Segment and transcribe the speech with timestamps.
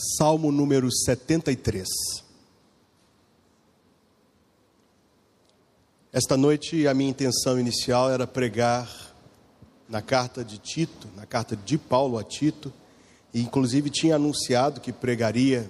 [0.00, 1.88] Salmo número 73.
[6.12, 8.88] Esta noite a minha intenção inicial era pregar
[9.88, 12.72] na carta de Tito, na carta de Paulo a Tito,
[13.34, 15.68] e inclusive tinha anunciado que pregaria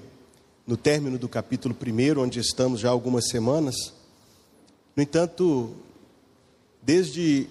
[0.67, 3.95] no término do capítulo 1, onde estamos já há algumas semanas.
[4.95, 5.75] No entanto,
[6.83, 7.49] desde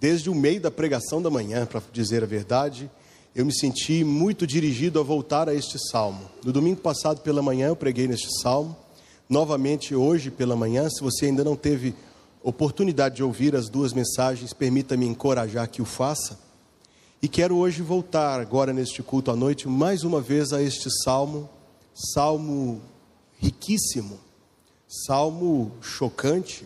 [0.00, 2.90] desde o meio da pregação da manhã, para dizer a verdade,
[3.34, 6.28] eu me senti muito dirigido a voltar a este salmo.
[6.44, 8.76] No domingo passado pela manhã eu preguei neste salmo,
[9.28, 10.88] novamente hoje pela manhã.
[10.90, 11.94] Se você ainda não teve
[12.42, 16.38] oportunidade de ouvir as duas mensagens, permita-me encorajar que o faça.
[17.22, 21.48] E quero hoje voltar, agora neste culto à noite, mais uma vez a este salmo,
[21.94, 22.80] salmo
[23.38, 24.18] riquíssimo,
[24.88, 26.64] salmo chocante,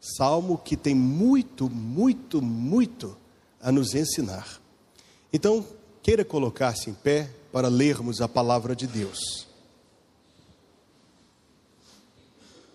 [0.00, 3.16] salmo que tem muito, muito, muito
[3.60, 4.60] a nos ensinar.
[5.32, 5.64] Então,
[6.04, 9.46] queira colocar-se em pé para lermos a palavra de Deus.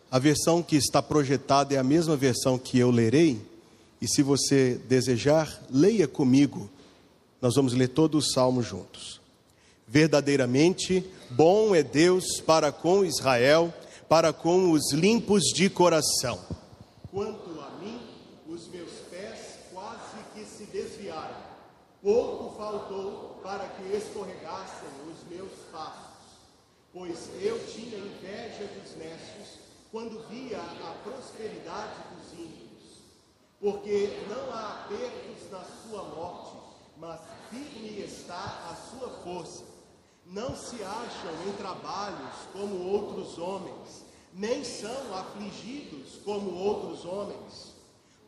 [0.10, 3.40] A versão que está projetada é a mesma versão que eu lerei,
[4.02, 6.68] e se você desejar, leia comigo.
[7.40, 9.22] Nós vamos ler todo o salmo juntos.
[9.88, 13.72] Verdadeiramente bom é Deus para com Israel,
[14.08, 16.40] para com os limpos de coração.
[17.12, 18.00] Quanto a mim,
[18.48, 19.38] os meus pés
[19.72, 21.50] quase que se desviaram.
[22.02, 26.38] Pouco faltou para que escorregassem os meus passos,
[26.94, 29.60] pois eu tinha inveja dos necios
[29.92, 33.02] quando via a prosperidade dos ímpios,
[33.60, 36.56] porque não há apertos na sua morte,
[36.96, 39.66] mas firme está a sua força.
[40.26, 47.79] Não se acham em trabalhos como outros homens, nem são afligidos como outros homens.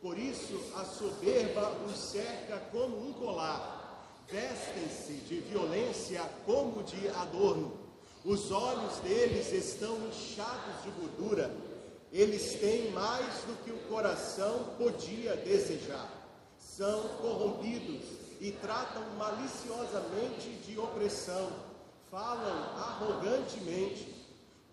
[0.01, 3.81] Por isso a soberba os cerca como um colar
[4.31, 7.73] vestem-se de violência como de adorno.
[8.23, 11.51] Os olhos deles estão inchados de gordura.
[12.13, 16.09] Eles têm mais do que o coração podia desejar.
[16.57, 18.03] São corrompidos
[18.39, 21.49] e tratam maliciosamente de opressão.
[22.09, 24.15] Falam arrogantemente.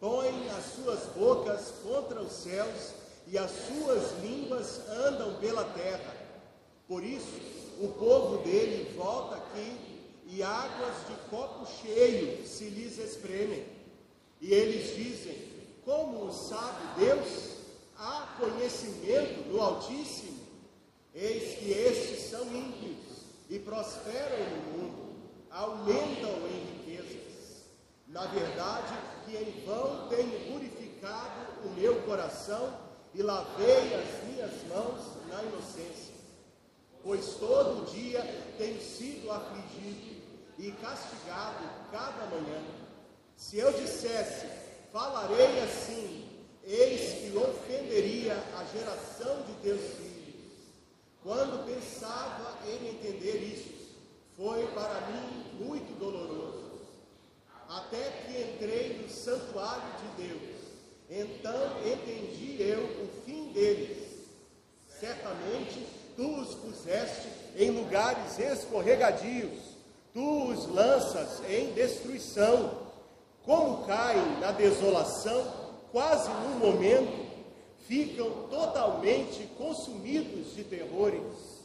[0.01, 2.93] Põem as suas bocas contra os céus
[3.31, 6.17] e as suas línguas andam pela terra.
[6.87, 7.41] Por isso,
[7.79, 9.77] o povo dele volta aqui
[10.27, 13.67] e águas de copo cheio se lhes espremem.
[14.41, 15.37] E eles dizem:
[15.85, 17.59] Como sabe Deus?
[17.99, 20.39] Há conhecimento do Altíssimo.
[21.15, 25.17] Eis que estes são ímpios e prosperam no mundo,
[25.51, 27.65] aumentam em riquezas.
[28.07, 28.95] Na verdade,
[29.27, 36.09] que em vão tenho purificado o meu coração e lavei as minhas mãos na inocência
[37.09, 38.23] pois todo dia
[38.59, 40.21] tenho sido afligido
[40.59, 42.63] e castigado cada manhã.
[43.35, 44.47] Se eu dissesse,
[44.93, 46.29] falarei assim,
[46.65, 50.53] eis que ofenderia a geração de teus filhos.
[51.23, 53.97] Quando pensava em entender isso,
[54.37, 56.69] foi para mim muito doloroso.
[57.69, 60.58] Até que entrei no santuário de Deus,
[61.11, 64.09] então entendi eu o fim deles.
[65.01, 65.87] Certamente
[66.17, 69.59] tu os puseste em lugares escorregadios,
[70.13, 72.89] tu os lanças em destruição,
[73.45, 75.47] como caem na desolação,
[75.93, 77.27] quase num momento,
[77.87, 81.63] ficam totalmente consumidos de terrores,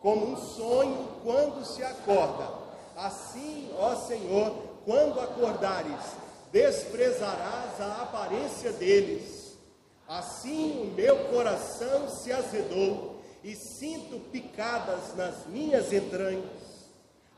[0.00, 2.48] como um sonho quando se acorda.
[2.96, 4.54] Assim, ó Senhor,
[4.84, 6.04] quando acordares,
[6.52, 9.56] desprezarás a aparência deles.
[10.06, 16.44] Assim o meu coração se azedou e sinto picadas nas minhas entranhas.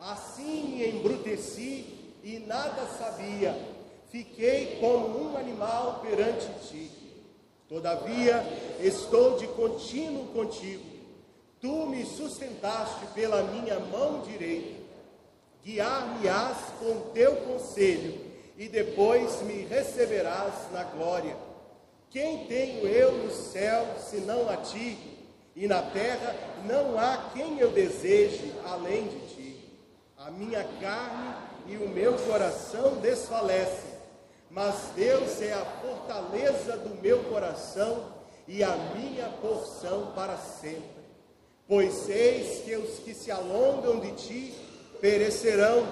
[0.00, 3.56] Assim me embruteci e nada sabia,
[4.10, 6.90] fiquei como um animal perante ti.
[7.68, 8.44] Todavia,
[8.80, 10.84] estou de contínuo contigo.
[11.60, 14.82] Tu me sustentaste pela minha mão direita.
[15.64, 18.20] Guiar-me-ás com teu conselho,
[18.56, 21.36] e depois me receberás na glória.
[22.10, 25.14] Quem tenho eu no céu senão a ti?
[25.56, 26.34] e na terra
[26.64, 29.56] não há quem eu deseje além de ti.
[30.18, 31.34] A minha carne
[31.66, 33.94] e o meu coração desfalecem,
[34.50, 38.12] mas Deus é a fortaleza do meu coração
[38.48, 41.04] e a minha porção para sempre.
[41.66, 44.54] Pois eis que os que se alongam de ti
[45.00, 45.86] perecerão,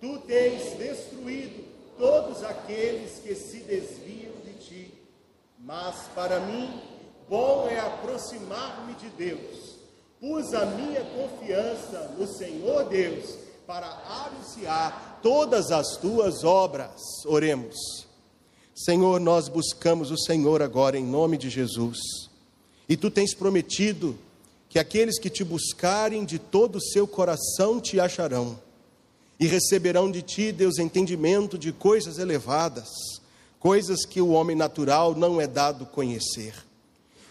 [0.00, 4.94] tu tens destruído todos aqueles que se desviam de ti.
[5.58, 6.68] Mas para mim,
[7.28, 9.76] Bom é aproximar-me de Deus.
[10.20, 13.36] Pus a minha confiança no Senhor Deus
[13.66, 13.86] para
[14.26, 17.00] anunciar todas as tuas obras.
[17.24, 18.06] Oremos.
[18.74, 21.98] Senhor, nós buscamos o Senhor agora em nome de Jesus.
[22.88, 24.18] E tu tens prometido
[24.68, 28.58] que aqueles que te buscarem de todo o seu coração te acharão
[29.38, 32.88] e receberão de ti, Deus, entendimento de coisas elevadas,
[33.58, 36.54] coisas que o homem natural não é dado conhecer.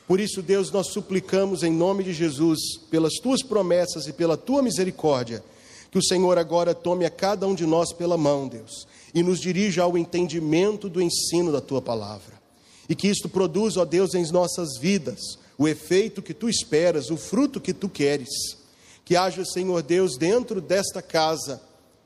[0.08, 2.60] Por isso, Deus, nós suplicamos em nome de Jesus,
[2.92, 5.44] pelas tuas promessas e pela tua misericórdia,
[5.90, 9.40] que o Senhor agora tome a cada um de nós pela mão, Deus, e nos
[9.40, 12.42] dirija ao entendimento do ensino da tua palavra.
[12.90, 17.16] E que isto produza, ó Deus, em nossas vidas o efeito que tu esperas, o
[17.16, 18.58] fruto que tu queres.
[19.06, 21.62] Que haja, Senhor Deus, dentro desta casa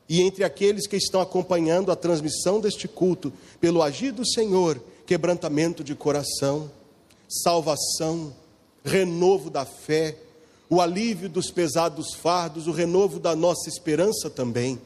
[0.09, 5.83] e entre aqueles que estão acompanhando a transmissão deste culto, pelo agir do Senhor, quebrantamento
[5.83, 6.71] de coração,
[7.27, 8.33] salvação,
[8.83, 10.17] renovo da fé,
[10.69, 14.79] o alívio dos pesados fardos, o renovo da nossa esperança também,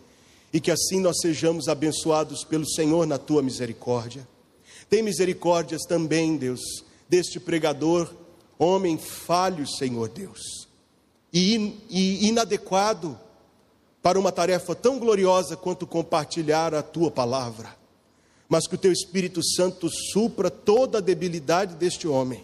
[0.53, 4.27] e que assim nós sejamos abençoados pelo Senhor na tua misericórdia.
[4.89, 6.59] Tem misericórdias também, Deus,
[7.07, 8.11] deste pregador,
[8.59, 10.67] homem falho, Senhor Deus,
[11.31, 13.17] e, in, e inadequado
[14.01, 17.75] para uma tarefa tão gloriosa quanto compartilhar a tua palavra.
[18.49, 22.43] Mas que o teu Espírito Santo supra toda a debilidade deste homem,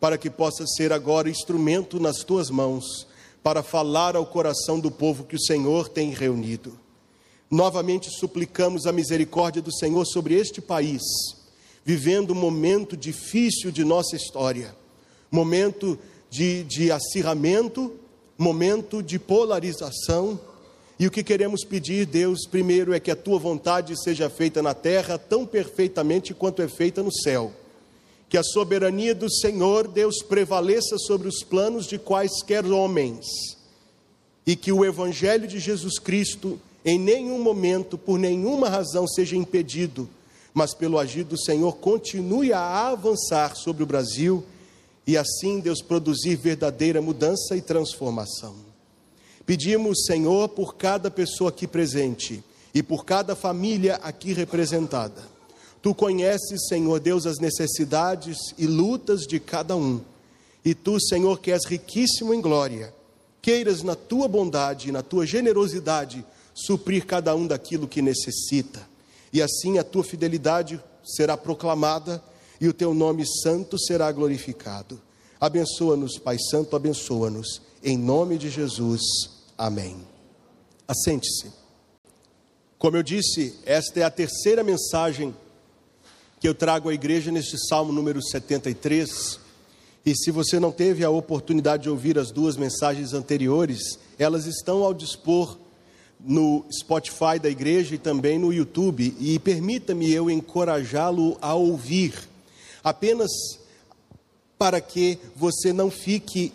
[0.00, 3.06] para que possa ser agora instrumento nas tuas mãos,
[3.42, 6.78] para falar ao coração do povo que o Senhor tem reunido.
[7.50, 11.02] Novamente suplicamos a misericórdia do Senhor sobre este país,
[11.84, 14.76] vivendo um momento difícil de nossa história,
[15.30, 15.98] momento
[16.28, 17.92] de, de acirramento,
[18.36, 20.38] momento de polarização
[20.98, 24.74] e o que queremos pedir, Deus, primeiro é que a tua vontade seja feita na
[24.74, 27.52] terra tão perfeitamente quanto é feita no céu.
[28.28, 33.24] Que a soberania do Senhor, Deus, prevaleça sobre os planos de quaisquer homens.
[34.44, 40.08] E que o evangelho de Jesus Cristo em nenhum momento, por nenhuma razão, seja impedido,
[40.54, 44.44] mas pelo agir do Senhor continue a avançar sobre o Brasil
[45.06, 48.67] e assim, Deus, produzir verdadeira mudança e transformação.
[49.48, 55.22] Pedimos, Senhor, por cada pessoa aqui presente e por cada família aqui representada.
[55.80, 60.02] Tu conheces, Senhor Deus, as necessidades e lutas de cada um.
[60.62, 62.92] E tu, Senhor, que és riquíssimo em glória,
[63.40, 66.22] queiras na tua bondade e na tua generosidade
[66.54, 68.86] suprir cada um daquilo que necessita.
[69.32, 72.22] E assim a tua fidelidade será proclamada
[72.60, 75.00] e o teu nome santo será glorificado.
[75.40, 77.62] Abençoa-nos, Pai Santo, abençoa-nos.
[77.82, 79.37] Em nome de Jesus.
[79.58, 79.96] Amém.
[80.86, 81.50] Assente-se.
[82.78, 85.34] Como eu disse, esta é a terceira mensagem
[86.38, 89.40] que eu trago à igreja neste Salmo número 73.
[90.06, 94.84] E se você não teve a oportunidade de ouvir as duas mensagens anteriores, elas estão
[94.84, 95.58] ao dispor
[96.20, 99.12] no Spotify da igreja e também no YouTube.
[99.18, 102.14] E permita-me eu encorajá-lo a ouvir,
[102.84, 103.32] apenas
[104.56, 106.52] para que você não fique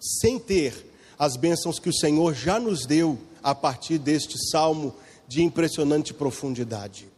[0.00, 4.94] sem ter as bênçãos que o Senhor já nos deu a partir deste salmo
[5.28, 7.08] de impressionante profundidade.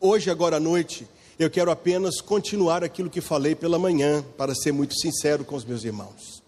[0.00, 1.06] Hoje, agora à noite,
[1.38, 5.64] eu quero apenas continuar aquilo que falei pela manhã, para ser muito sincero com os
[5.64, 6.42] meus irmãos.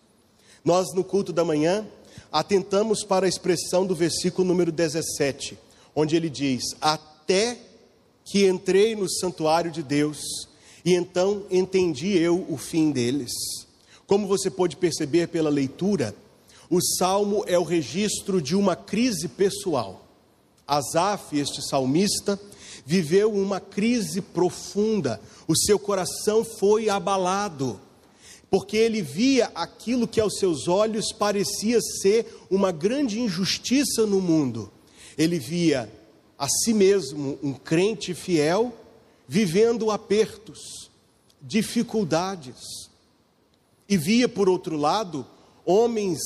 [0.64, 1.86] Nós, no culto da manhã,
[2.30, 5.58] atentamos para a expressão do versículo número 17,
[5.94, 7.56] onde ele diz: Até
[8.24, 10.18] que entrei no santuário de Deus,
[10.84, 13.32] e então entendi eu o fim deles.
[14.06, 16.14] Como você pode perceber pela leitura,
[16.68, 20.06] o salmo é o registro de uma crise pessoal.
[20.66, 22.38] Asaf, este salmista,
[22.84, 27.80] viveu uma crise profunda, o seu coração foi abalado,
[28.50, 34.70] porque ele via aquilo que aos seus olhos parecia ser uma grande injustiça no mundo.
[35.16, 35.90] Ele via
[36.38, 38.72] a si mesmo, um crente fiel,
[39.26, 40.90] vivendo apertos,
[41.40, 42.88] dificuldades
[43.88, 45.26] e via, por outro lado,
[45.64, 46.18] homens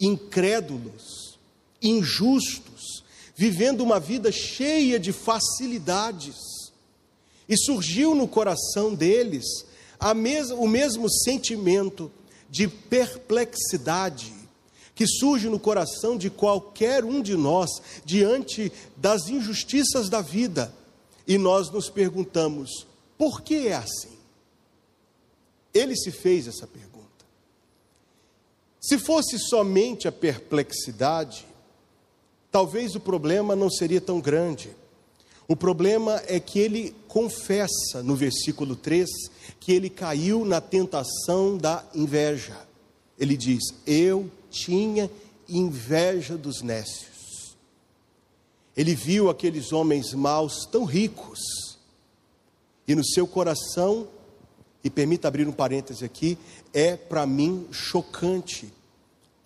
[0.00, 1.38] incrédulos,
[1.82, 6.36] injustos, vivendo uma vida cheia de facilidades.
[7.48, 9.44] E surgiu no coração deles
[10.14, 12.10] mes o mesmo sentimento
[12.50, 14.32] de perplexidade
[14.98, 17.70] que surge no coração de qualquer um de nós
[18.04, 20.74] diante das injustiças da vida.
[21.24, 22.84] E nós nos perguntamos:
[23.16, 24.18] por que é assim?
[25.72, 26.87] Ele se fez essa pergunta.
[28.88, 31.44] Se fosse somente a perplexidade,
[32.50, 34.74] talvez o problema não seria tão grande.
[35.46, 39.06] O problema é que ele confessa no versículo 3
[39.60, 42.56] que ele caiu na tentação da inveja.
[43.18, 45.10] Ele diz: Eu tinha
[45.46, 47.58] inveja dos nécios.
[48.74, 51.40] Ele viu aqueles homens maus tão ricos,
[52.86, 54.08] e no seu coração,
[54.82, 56.38] e permita abrir um parêntese aqui,
[56.72, 58.77] é para mim chocante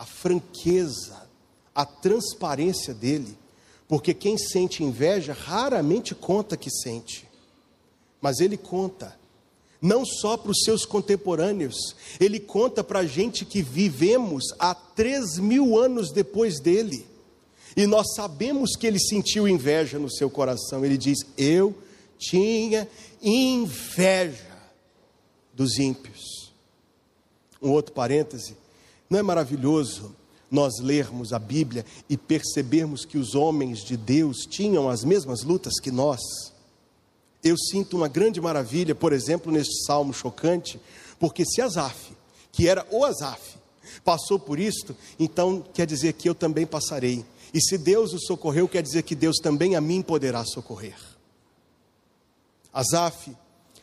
[0.03, 1.23] a franqueza,
[1.73, 3.39] a transparência dele,
[3.87, 7.29] porque quem sente inveja raramente conta que sente,
[8.21, 9.17] mas ele conta
[9.81, 15.39] não só para os seus contemporâneos, ele conta para a gente que vivemos há três
[15.39, 17.07] mil anos depois dele,
[17.77, 20.85] e nós sabemos que ele sentiu inveja no seu coração.
[20.85, 21.75] Ele diz: Eu
[22.19, 22.89] tinha
[23.23, 24.59] inveja
[25.55, 26.53] dos ímpios.
[27.63, 28.57] Um outro parêntese:
[29.13, 30.15] não é maravilhoso
[30.51, 35.79] nós lermos a Bíblia e percebermos que os homens de Deus tinham as mesmas lutas
[35.81, 36.21] que nós?
[37.43, 40.81] eu sinto uma grande maravilha, por exemplo, neste salmo chocante,
[41.19, 42.13] porque se Asaf,
[42.53, 43.57] que era o Asaf,
[44.05, 47.25] passou por isto, então quer dizer que eu também passarei.
[47.53, 50.97] E se Deus o socorreu, quer dizer que Deus também a mim poderá socorrer.
[52.73, 53.37] Asaf,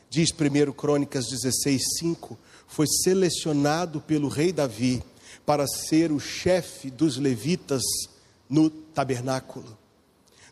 [0.10, 5.04] diz 1 Crônicas 16, 5, foi selecionado pelo rei Davi
[5.46, 7.82] para ser o chefe dos levitas
[8.50, 9.78] no tabernáculo.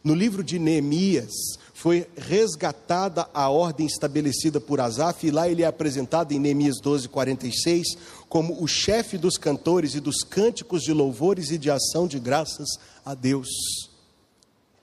[0.04, 1.34] No livro de Neemias,
[1.74, 7.08] foi resgatada a ordem estabelecida por Asaf, e lá ele é apresentado em Neemias 12,
[7.10, 12.20] 46, como o chefe dos cantores e dos cânticos de louvores e de ação de
[12.20, 12.68] graças
[13.06, 13.48] a Deus.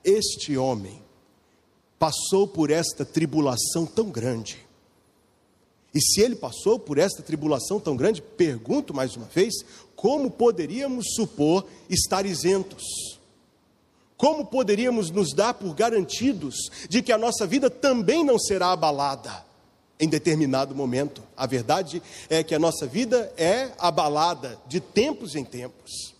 [0.03, 1.01] Este homem
[1.97, 4.64] passou por esta tribulação tão grande.
[5.95, 9.53] E se ele passou por esta tribulação tão grande, pergunto mais uma vez,
[9.95, 12.83] como poderíamos supor estar isentos?
[14.17, 19.45] Como poderíamos nos dar por garantidos de que a nossa vida também não será abalada
[19.97, 21.23] em determinado momento?
[21.35, 26.13] A verdade é que a nossa vida é abalada de tempos em tempos.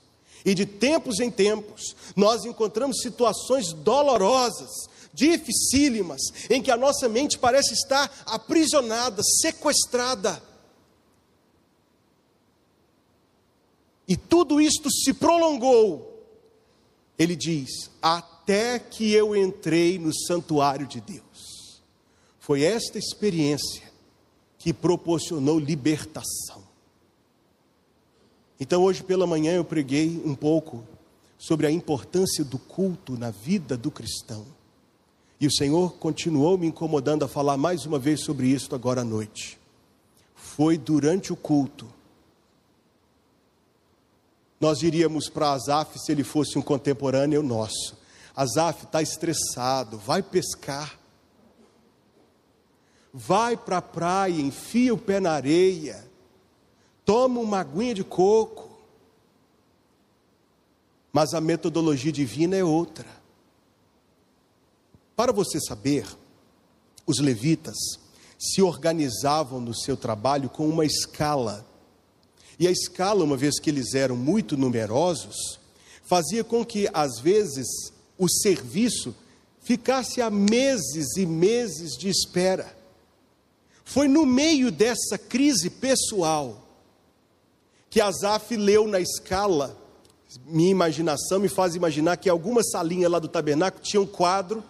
[0.45, 4.69] E de tempos em tempos, nós encontramos situações dolorosas,
[5.15, 10.43] dificílimas, em que a nossa mente parece estar aprisionada, sequestrada.
[14.07, 16.15] E tudo isto se prolongou
[17.17, 21.81] ele diz: Até que eu entrei no santuário de Deus.
[22.39, 23.83] Foi esta experiência
[24.57, 26.63] que proporcionou libertação.
[28.59, 30.83] Então, hoje pela manhã, eu preguei um pouco
[31.37, 34.45] sobre a importância do culto na vida do cristão.
[35.45, 39.03] E o Senhor continuou me incomodando a falar mais uma vez sobre isso agora à
[39.03, 39.59] noite.
[40.33, 41.87] Foi durante o culto
[44.59, 47.95] nós iríamos para Azaf se ele fosse um contemporâneo nosso.
[48.35, 50.97] Azaf está estressado, vai pescar.
[53.13, 56.03] Vai para a praia, enfia o pé na areia,
[57.05, 58.67] toma uma aguinha de coco.
[61.13, 63.24] Mas a metodologia divina é outra.
[65.15, 66.05] Para você saber,
[67.05, 67.75] os levitas
[68.37, 71.65] se organizavam no seu trabalho com uma escala
[72.57, 75.59] e a escala, uma vez que eles eram muito numerosos,
[76.03, 77.67] fazia com que, às vezes,
[78.17, 79.13] o serviço
[79.61, 82.75] ficasse a meses e meses de espera.
[83.83, 86.61] Foi no meio dessa crise pessoal
[87.89, 89.77] que Asaf leu na escala.
[90.45, 94.63] Minha imaginação me faz imaginar que alguma salinha lá do tabernáculo tinha um quadro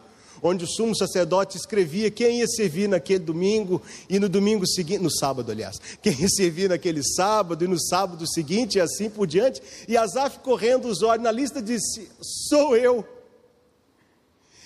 [0.47, 5.09] onde o sumo sacerdote escrevia quem ia servir naquele domingo e no domingo seguinte, no
[5.09, 9.61] sábado, aliás, quem ia servir naquele sábado e no sábado seguinte e assim por diante.
[9.87, 13.03] E Asaf, correndo os olhos na lista, disse: Sou eu.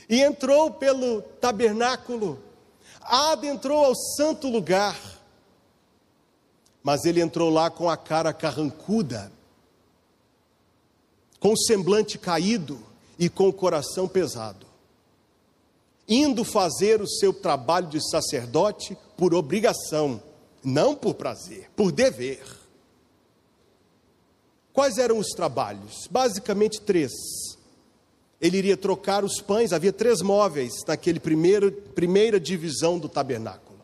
[0.10, 2.44] E entrou pelo tabernáculo,
[3.00, 5.00] adentrou ao santo lugar,
[6.84, 9.32] mas ele entrou lá com a cara carrancuda,
[11.40, 12.82] com o semblante caído
[13.18, 14.69] e com o coração pesado
[16.10, 20.22] indo fazer o seu trabalho de sacerdote por obrigação,
[20.64, 22.42] não por prazer, por dever.
[24.74, 26.08] Quais eram os trabalhos?
[26.10, 27.12] Basicamente três.
[28.42, 33.78] Ele iria trocar os pães, havia três móveis naquele primeiro, primeira divisão do tabernáculo.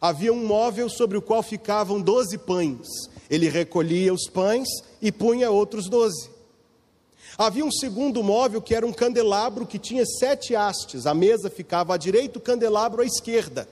[0.00, 2.86] Havia um móvel sobre o qual ficavam doze pães.
[3.28, 4.68] Ele recolhia os pães
[5.02, 6.30] e punha outros doze.
[7.38, 11.06] Havia um segundo móvel que era um candelabro que tinha sete hastes.
[11.06, 13.68] A mesa ficava à direita, o candelabro à esquerda.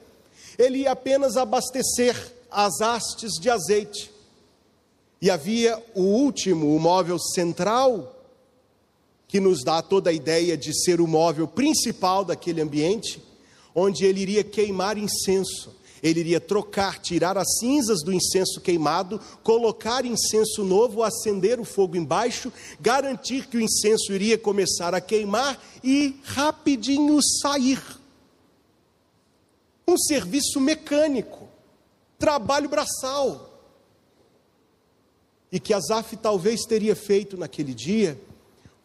[0.56, 2.14] Ele ia apenas abastecer
[2.48, 4.12] as hastes de azeite.
[5.20, 8.14] E havia o último, o móvel central,
[9.26, 13.20] que nos dá toda a ideia de ser o móvel principal daquele ambiente,
[13.74, 15.74] onde ele iria queimar incenso.
[16.02, 21.96] Ele iria trocar, tirar as cinzas do incenso queimado, colocar incenso novo, acender o fogo
[21.96, 27.82] embaixo, garantir que o incenso iria começar a queimar e rapidinho sair.
[29.88, 31.48] Um serviço mecânico,
[32.18, 33.52] trabalho braçal.
[35.50, 38.18] E que Asaf talvez teria feito naquele dia,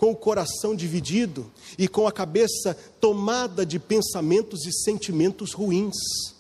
[0.02, 6.31] com o coração dividido e com a cabeça tomada de pensamentos e sentimentos ruins.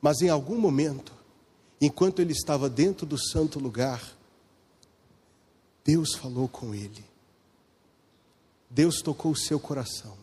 [0.00, 1.12] Mas em algum momento,
[1.80, 4.16] enquanto ele estava dentro do santo lugar,
[5.84, 7.04] Deus falou com ele.
[8.68, 10.16] Deus tocou o seu coração.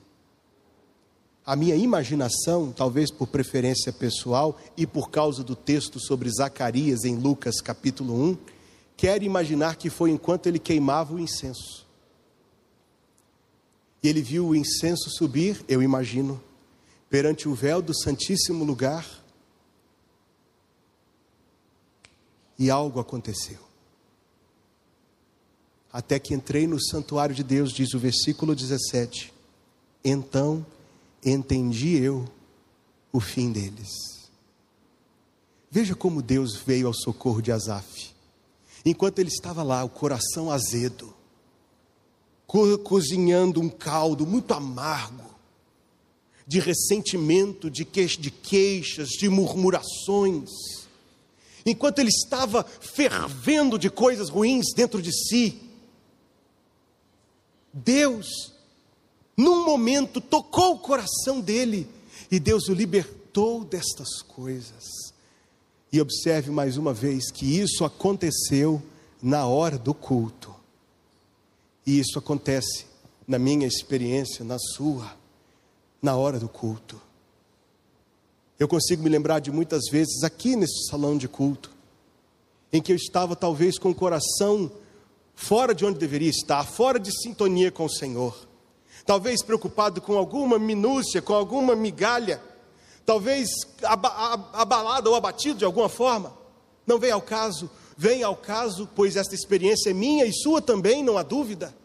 [1.46, 7.16] A minha imaginação, talvez por preferência pessoal e por causa do texto sobre Zacarias em
[7.16, 8.38] Lucas capítulo 1,
[8.98, 11.86] quer imaginar que foi enquanto ele queimava o incenso.
[14.04, 16.42] E ele viu o incenso subir, eu imagino,
[17.10, 19.17] perante o véu do Santíssimo Lugar,
[22.58, 23.60] e algo aconteceu.
[25.92, 29.34] Até que entrei no santuário de Deus, diz o versículo 17.
[30.04, 30.66] Então
[31.24, 32.26] entendi eu
[33.12, 33.90] o fim deles.
[35.70, 38.16] Veja como Deus veio ao socorro de Asaf.
[38.86, 41.14] Enquanto ele estava lá, o coração azedo,
[42.46, 45.36] co cozinhando um caldo muito amargo,
[46.46, 50.50] de ressentimento, de, que de queixas, de murmurações,
[51.70, 55.62] enquanto ele estava fervendo de coisas ruins dentro de si,
[57.74, 58.54] Deus,
[59.36, 61.88] num momento, tocou o coração dele
[62.32, 65.14] e Deus o libertou destas coisas.
[65.92, 68.82] E observe mais uma vez que isso aconteceu
[69.22, 70.56] na hora do culto.
[71.86, 72.86] E isso acontece
[73.28, 75.16] na minha experiência, na sua,
[76.02, 77.07] na hora do culto.
[78.60, 81.72] Eu consigo me lembrar de muitas vezes aqui nesse salão de culto,
[82.74, 84.72] em que eu estava talvez com o coração
[85.36, 88.36] fora de onde deveria estar, fora de sintonia com o Senhor,
[89.06, 92.42] talvez preocupado com alguma minúcia, com alguma migalha,
[93.06, 93.48] talvez
[93.84, 96.34] abalado ou abatido de alguma forma.
[96.86, 101.04] Não vem ao caso, vem ao caso, pois esta experiência é minha e sua também,
[101.04, 101.76] não há dúvida,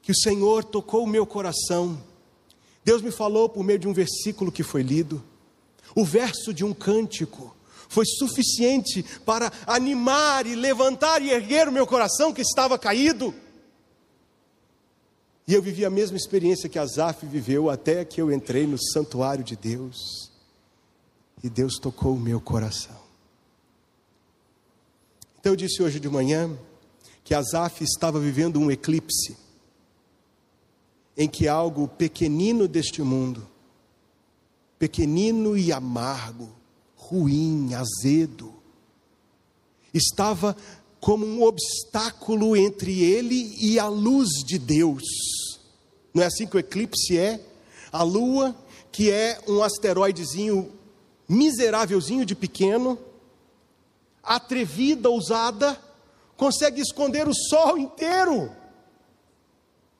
[0.00, 2.00] que o Senhor tocou o meu coração.
[2.84, 5.31] Deus me falou por meio de um versículo que foi lido
[5.94, 7.54] o verso de um cântico
[7.88, 13.34] foi suficiente para animar e levantar e erguer o meu coração que estava caído.
[15.46, 19.44] E eu vivi a mesma experiência que Asaf viveu até que eu entrei no santuário
[19.44, 20.30] de Deus.
[21.44, 22.96] E Deus tocou o meu coração.
[25.38, 26.56] Então eu disse hoje de manhã
[27.22, 29.36] que Asaf estava vivendo um eclipse
[31.14, 33.51] em que algo pequenino deste mundo
[34.82, 36.50] pequenino e amargo,
[36.96, 38.52] ruim, azedo.
[39.94, 40.56] Estava
[40.98, 45.04] como um obstáculo entre ele e a luz de Deus.
[46.12, 47.40] Não é assim que o eclipse é?
[47.92, 48.56] A lua,
[48.90, 50.72] que é um asteroidezinho
[51.28, 52.98] miserávelzinho de pequeno,
[54.20, 55.80] atrevida, ousada,
[56.36, 58.50] consegue esconder o sol inteiro.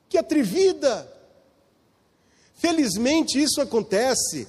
[0.09, 1.09] Que atrevida!
[2.57, 4.49] Felizmente isso acontece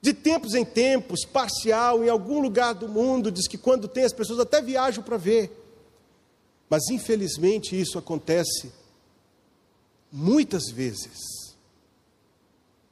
[0.00, 4.12] de tempos em tempos, parcial, em algum lugar do mundo, diz que quando tem as
[4.12, 5.50] pessoas até viajam para ver.
[6.70, 8.72] Mas infelizmente isso acontece
[10.12, 11.18] muitas vezes,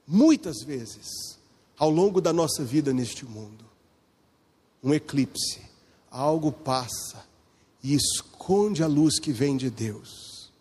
[0.05, 1.37] muitas vezes,
[1.77, 3.65] ao longo da nossa vida neste mundo.
[4.83, 5.61] Um eclipse,
[6.11, 7.25] algo passa
[7.83, 10.51] e esconde a luz que vem de Deus,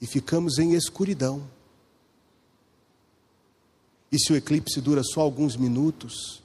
[0.00, 1.48] e ficamos em escuridão
[4.10, 6.42] e se o eclipse dura só alguns minutos,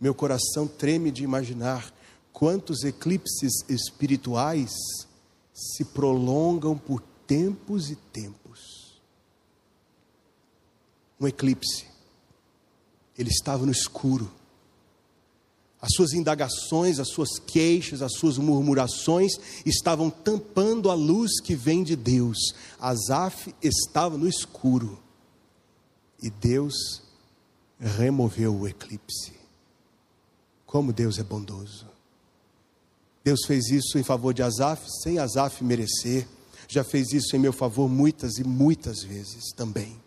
[0.00, 1.92] meu coração treme de imaginar
[2.32, 4.72] quantos eclipses espirituais
[5.54, 9.00] se prolongam por tempos e tempos.
[11.18, 11.86] Um eclipse,
[13.16, 14.30] ele estava no escuro.
[15.80, 19.32] As suas indagações, as suas queixas, as suas murmurações
[19.64, 22.36] estavam tampando a luz que vem de Deus.
[22.78, 24.98] Asaf estava no escuro.
[26.22, 27.02] E Deus
[27.78, 29.32] removeu o eclipse.
[30.64, 31.86] Como Deus é bondoso.
[33.22, 36.26] Deus fez isso em favor de Asaf, sem Asaf merecer.
[36.68, 40.00] Já fez isso em meu favor muitas e muitas vezes também.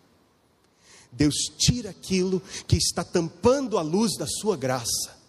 [1.12, 5.19] Deus tira aquilo que está tampando a luz da sua graça.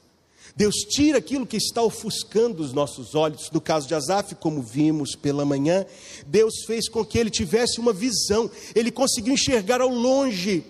[0.56, 3.50] Deus tira aquilo que está ofuscando os nossos olhos.
[3.52, 5.86] No caso de Asaf, como vimos pela manhã,
[6.28, 10.64] Deus fez com que ele tivesse uma visão, ele conseguiu enxergar ao longe,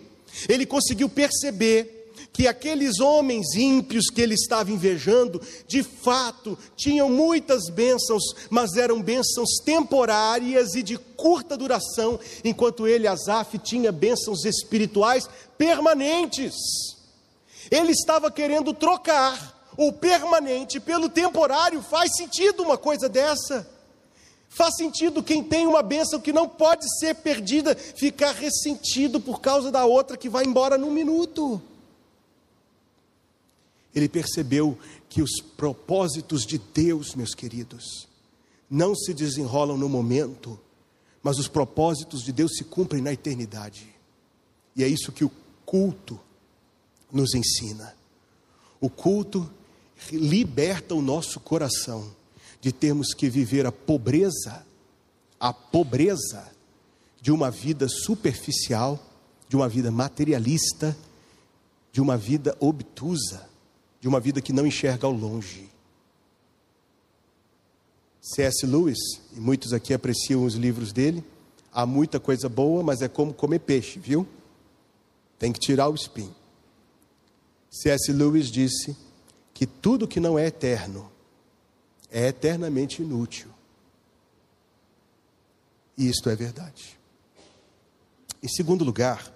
[0.47, 2.01] ele conseguiu perceber
[2.33, 9.01] que aqueles homens ímpios que ele estava invejando, de fato, tinham muitas bênçãos, mas eram
[9.01, 16.55] bênçãos temporárias e de curta duração, enquanto ele, Asaf, tinha bênçãos espirituais permanentes.
[17.69, 21.81] Ele estava querendo trocar o permanente pelo temporário.
[21.81, 23.69] Faz sentido uma coisa dessa?
[24.49, 29.71] Faz sentido quem tem uma bênção que não pode ser perdida ficar ressentido por causa
[29.71, 31.61] da outra que vai embora num minuto.
[33.95, 34.77] Ele percebeu
[35.09, 38.07] que os propósitos de Deus, meus queridos,
[38.69, 40.59] não se desenrolam no momento,
[41.23, 43.93] mas os propósitos de Deus se cumprem na eternidade.
[44.75, 45.31] E é isso que o
[45.65, 46.19] culto
[47.11, 47.95] nos ensina.
[48.79, 49.49] O culto
[50.11, 52.11] liberta o nosso coração
[52.59, 54.65] de termos que viver a pobreza,
[55.39, 56.51] a pobreza
[57.21, 58.99] de uma vida superficial,
[59.49, 60.95] de uma vida materialista,
[61.91, 63.47] de uma vida obtusa,
[63.99, 65.69] de uma vida que não enxerga ao longe.
[68.21, 68.65] C.S.
[68.65, 68.99] Lewis,
[69.35, 71.23] e muitos aqui apreciam os livros dele,
[71.73, 74.27] há muita coisa boa, mas é como comer peixe, viu?
[75.39, 76.35] Tem que tirar o espinho.
[77.71, 78.11] C.S.
[78.11, 78.95] Lewis disse
[79.61, 81.11] que tudo que não é eterno
[82.09, 83.47] é eternamente inútil.
[85.95, 86.97] E isto é verdade.
[88.41, 89.31] Em segundo lugar,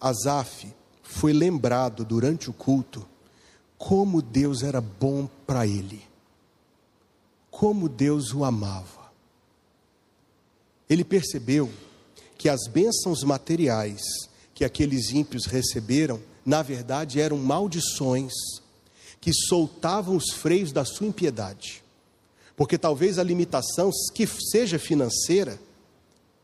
[0.00, 3.08] Asaf foi lembrado durante o culto
[3.78, 6.02] como Deus era bom para ele,
[7.48, 9.12] como Deus o amava.
[10.90, 11.70] Ele percebeu
[12.36, 14.02] que as bênçãos materiais
[14.52, 18.32] que aqueles ímpios receberam, na verdade, eram maldições
[19.24, 21.82] que soltavam os freios da sua impiedade.
[22.54, 25.58] Porque talvez a limitação, que seja financeira,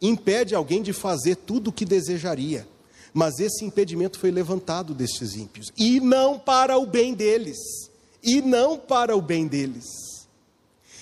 [0.00, 2.66] impede alguém de fazer tudo o que desejaria.
[3.12, 7.58] Mas esse impedimento foi levantado destes ímpios, e não para o bem deles,
[8.22, 9.84] e não para o bem deles.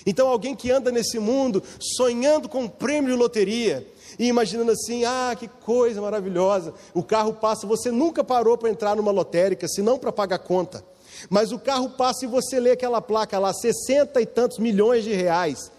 [0.05, 3.87] Então, alguém que anda nesse mundo sonhando com um prêmio de loteria,
[4.19, 8.97] e imaginando assim: ah, que coisa maravilhosa, o carro passa, você nunca parou para entrar
[8.97, 10.83] numa lotérica, senão para pagar conta.
[11.29, 15.13] Mas o carro passa e você lê aquela placa lá, sessenta e tantos milhões de
[15.13, 15.71] reais.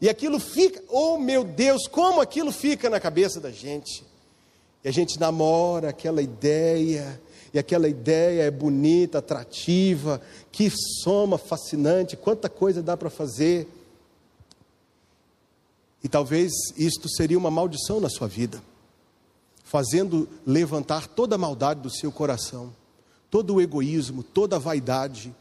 [0.00, 4.04] E aquilo fica, oh meu Deus, como aquilo fica na cabeça da gente.
[4.84, 7.20] E a gente namora aquela ideia,
[7.52, 10.20] e aquela ideia é bonita, atrativa,
[10.52, 10.70] que
[11.02, 13.66] soma fascinante, quanta coisa dá para fazer.
[16.04, 18.62] E talvez isto seria uma maldição na sua vida,
[19.64, 22.72] fazendo levantar toda a maldade do seu coração
[23.30, 25.34] todo o egoísmo, toda a vaidade,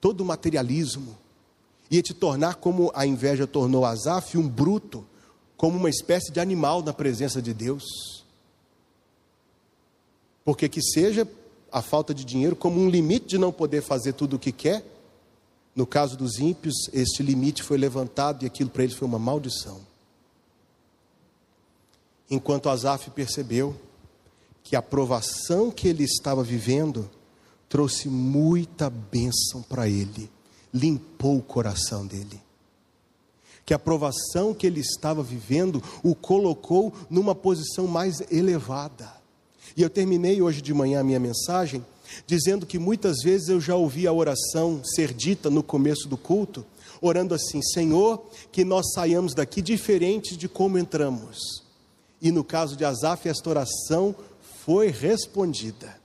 [0.00, 1.16] todo o materialismo,
[1.90, 5.04] ia te tornar como a inveja tornou Asaf, um bruto,
[5.56, 8.24] como uma espécie de animal na presença de Deus.
[10.44, 11.28] Porque que seja
[11.70, 14.84] a falta de dinheiro como um limite de não poder fazer tudo o que quer,
[15.74, 19.80] no caso dos ímpios, este limite foi levantado e aquilo para eles foi uma maldição.
[22.28, 23.74] Enquanto Asaf percebeu
[24.62, 27.10] que a provação que ele estava vivendo
[27.70, 30.28] trouxe muita bênção para ele,
[30.74, 32.42] limpou o coração dele.
[33.64, 39.08] Que a provação que ele estava vivendo o colocou numa posição mais elevada.
[39.76, 41.82] E eu terminei hoje de manhã a minha mensagem
[42.26, 46.66] dizendo que muitas vezes eu já ouvi a oração ser dita no começo do culto,
[47.00, 51.62] orando assim: Senhor, que nós saiamos daqui diferentes de como entramos.
[52.20, 54.12] E no caso de Asaf, esta oração
[54.64, 55.99] foi respondida.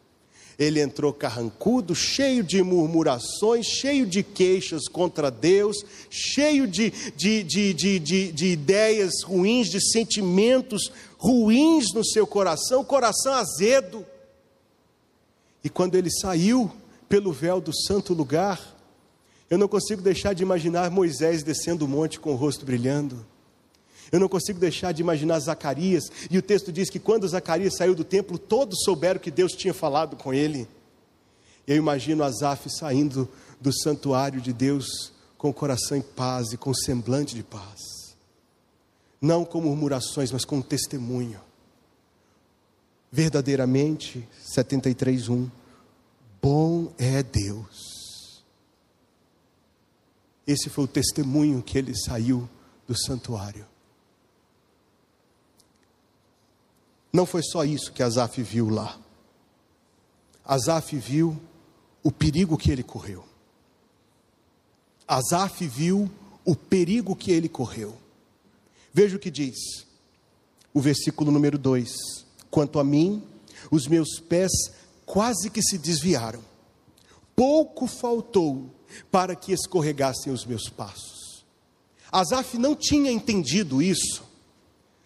[0.58, 7.74] Ele entrou carrancudo, cheio de murmurações, cheio de queixas contra Deus, cheio de, de, de,
[7.74, 14.06] de, de, de ideias ruins, de sentimentos ruins no seu coração, coração azedo.
[15.64, 16.72] E quando ele saiu
[17.10, 18.76] pelo véu do santo lugar,
[19.50, 23.26] eu não consigo deixar de imaginar Moisés descendo o monte com o rosto brilhando.
[24.16, 27.94] Eu não consigo deixar de imaginar Zacarias, e o texto diz que quando Zacarias saiu
[27.94, 30.70] do templo, todos souberam que Deus tinha falado com ele.
[31.68, 33.28] Eu imagino Asaf saindo
[33.60, 37.82] do santuário de Deus com o coração em paz e com semblante de paz.
[39.20, 41.42] Não com murmurações, mas com um testemunho.
[43.12, 44.26] Verdadeiramente,
[44.56, 45.52] 73:1
[46.42, 48.42] Bom é Deus.
[50.48, 52.48] Esse foi o testemunho que ele saiu
[52.88, 53.75] do santuário.
[57.16, 59.00] Não foi só isso que Asaf viu lá.
[60.44, 61.40] Asaf viu
[62.04, 63.24] o perigo que ele correu.
[65.08, 66.12] Asaf viu
[66.44, 67.98] o perigo que ele correu.
[68.94, 69.86] Veja o que diz,
[70.74, 71.96] o versículo número 2:
[72.52, 73.24] Quanto a mim,
[73.72, 74.52] os meus pés
[75.06, 76.44] quase que se desviaram.
[77.34, 78.70] Pouco faltou
[79.10, 81.46] para que escorregassem os meus passos.
[82.12, 84.25] Asaf não tinha entendido isso.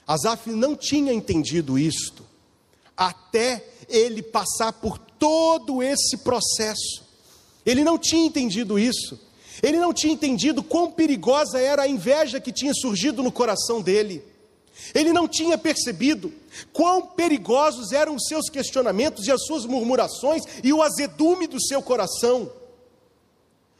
[0.09, 2.25] Asaf não tinha entendido isto
[2.97, 7.03] até ele passar por todo esse processo.
[7.63, 9.19] Ele não tinha entendido isso.
[9.61, 14.23] Ele não tinha entendido quão perigosa era a inveja que tinha surgido no coração dele.
[14.95, 16.33] Ele não tinha percebido
[16.73, 21.83] quão perigosos eram os seus questionamentos e as suas murmurações e o azedume do seu
[21.83, 22.51] coração.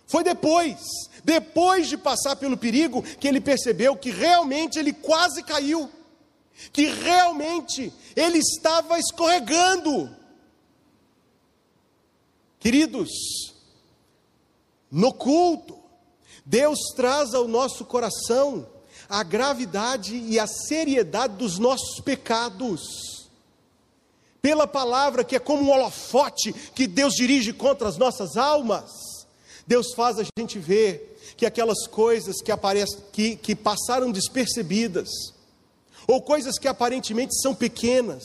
[0.06, 0.78] Foi depois,
[1.24, 5.90] depois de passar pelo perigo, que ele percebeu que realmente ele quase caiu,
[6.72, 10.16] que realmente ele estava escorregando.
[12.60, 13.10] Queridos,
[14.92, 15.78] no culto,
[16.46, 18.68] Deus traz ao nosso coração
[19.08, 23.28] a gravidade e a seriedade dos nossos pecados.
[24.42, 28.90] Pela palavra que é como um holofote que Deus dirige contra as nossas almas,
[29.68, 35.10] Deus faz a gente ver que aquelas coisas que, aparecem, que, que passaram despercebidas,
[36.10, 38.24] ou coisas que aparentemente são pequenas,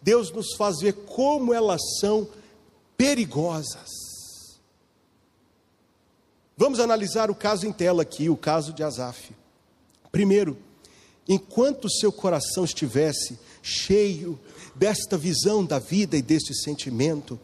[0.00, 2.26] Deus nos faz ver como elas são
[2.96, 3.90] perigosas.
[6.56, 9.32] Vamos analisar o caso em tela aqui, o caso de Asaf.
[10.10, 10.56] Primeiro,
[11.28, 14.40] enquanto seu coração estivesse cheio
[14.74, 17.38] desta visão da vida e deste sentimento,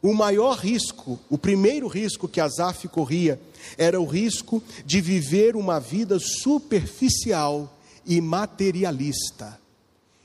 [0.00, 3.38] o maior risco, o primeiro risco que Asaf corria,
[3.76, 9.58] era o risco de viver uma vida superficial e materialista.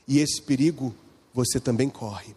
[0.06, 0.94] E esse perigo
[1.34, 2.34] você também corre.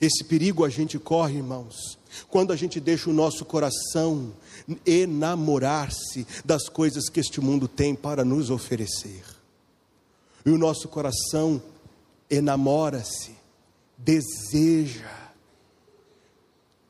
[0.00, 4.32] Esse perigo a gente corre, irmãos, quando a gente deixa o nosso coração
[4.86, 9.22] enamorar-se das coisas que este mundo tem para nos oferecer.
[10.44, 11.62] E o nosso coração
[12.30, 13.36] enamora-se,
[13.98, 15.30] deseja,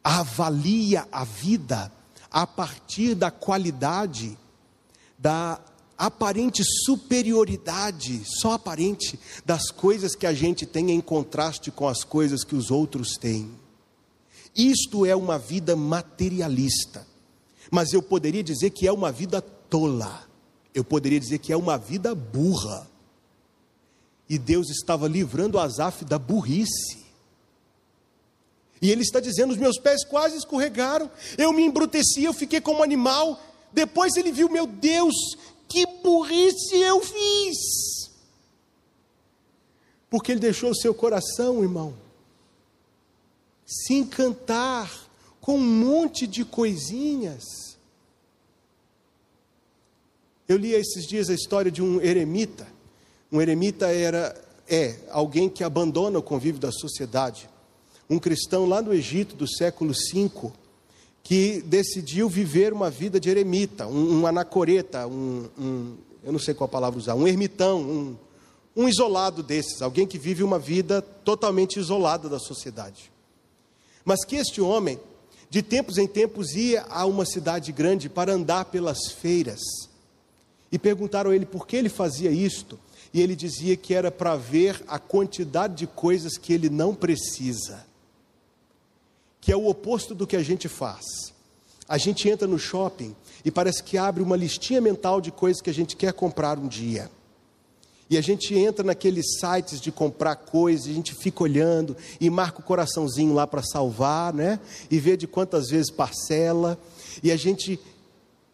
[0.04, 1.90] avalia a vida
[2.30, 4.38] a partir da qualidade,
[5.18, 5.60] da
[6.06, 12.42] aparente superioridade, só aparente, das coisas que a gente tem em contraste com as coisas
[12.42, 13.50] que os outros têm.
[14.56, 17.06] Isto é uma vida materialista
[17.70, 20.28] mas eu poderia dizer que é uma vida tola,
[20.74, 22.88] eu poderia dizer que é uma vida burra.
[24.28, 26.98] E Deus estava livrando Asaf da burrice.
[28.82, 32.82] E ele está dizendo: os meus pés quase escorregaram, eu me embruteci, eu fiquei como
[32.82, 33.40] animal.
[33.72, 35.14] Depois ele viu, meu Deus,
[35.70, 38.10] que burrice eu fiz.
[40.10, 41.94] Porque ele deixou o seu coração, irmão,
[43.64, 45.08] se encantar
[45.40, 47.44] com um monte de coisinhas.
[50.48, 52.66] Eu li esses dias a história de um eremita.
[53.30, 54.36] Um eremita era
[54.68, 57.48] é alguém que abandona o convívio da sociedade.
[58.08, 60.52] Um cristão lá no Egito do século V
[61.22, 66.54] que decidiu viver uma vida de eremita, um, um anacoreta, um, um, eu não sei
[66.54, 68.16] qual palavra usar, um ermitão, um,
[68.76, 73.10] um isolado desses, alguém que vive uma vida totalmente isolada da sociedade.
[74.04, 74.98] Mas que este homem
[75.50, 79.60] de tempos em tempos ia a uma cidade grande para andar pelas feiras.
[80.70, 82.78] E perguntaram a ele por que ele fazia isto.
[83.12, 87.84] E ele dizia que era para ver a quantidade de coisas que ele não precisa.
[89.50, 91.04] Que é o oposto do que a gente faz.
[91.88, 95.68] A gente entra no shopping e parece que abre uma listinha mental de coisas que
[95.68, 97.10] a gente quer comprar um dia.
[98.08, 102.60] E a gente entra naqueles sites de comprar coisas, a gente fica olhando e marca
[102.60, 104.60] o coraçãozinho lá para salvar, né?
[104.88, 106.78] E vê de quantas vezes parcela.
[107.20, 107.80] E a gente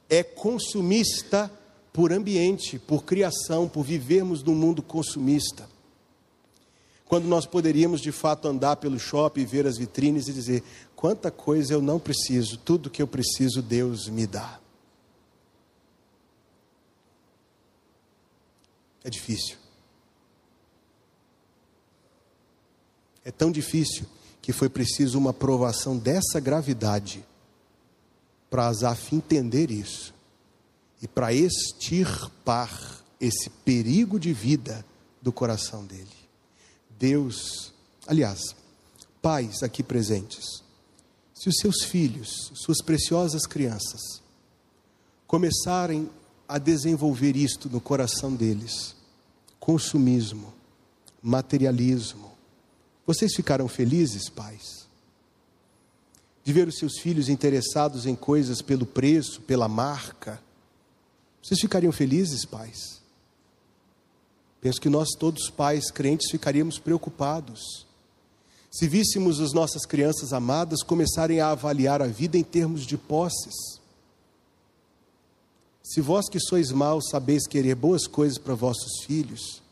[0.08, 1.52] é consumista
[1.92, 5.68] por ambiente, por criação, por vivermos num mundo consumista.
[7.08, 10.62] Quando nós poderíamos de fato andar pelo shopping ver as vitrines e dizer:
[10.96, 14.58] quanta coisa eu não preciso, tudo que eu preciso Deus me dá.
[19.04, 19.56] É difícil.
[23.24, 24.06] É tão difícil
[24.40, 27.24] que foi preciso uma provação dessa gravidade
[28.48, 30.14] para Asaf entender isso
[31.02, 34.84] e para extirpar esse perigo de vida
[35.20, 36.06] do coração dele.
[36.98, 37.72] Deus,
[38.06, 38.40] aliás,
[39.20, 40.62] pais aqui presentes,
[41.36, 44.22] se os seus filhos, suas preciosas crianças,
[45.26, 46.08] começarem
[46.48, 48.96] a desenvolver isto no coração deles,
[49.60, 50.54] consumismo,
[51.22, 52.32] materialismo.
[53.06, 54.86] Vocês ficaram felizes, pais?
[56.42, 60.40] De ver os seus filhos interessados em coisas pelo preço, pela marca?
[61.42, 63.02] Vocês ficariam felizes, pais?
[64.60, 67.85] Penso que nós, todos pais crentes, ficaríamos preocupados.
[68.76, 73.80] Se víssemos as nossas crianças amadas começarem a avaliar a vida em termos de posses.
[75.82, 79.62] Se vós que sois maus sabeis querer boas coisas para vossos filhos,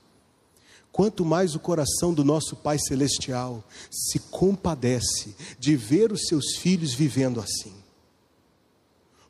[0.90, 6.94] quanto mais o coração do nosso Pai Celestial se compadece de ver os seus filhos
[6.94, 7.74] vivendo assim.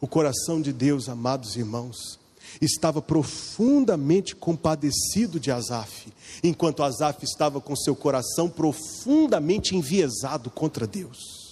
[0.00, 2.20] O coração de Deus, amados irmãos,
[2.61, 6.12] estava profundamente compadecido de Asaf,
[6.43, 11.45] enquanto Asaf estava com seu coração profundamente enviesado contra Deus.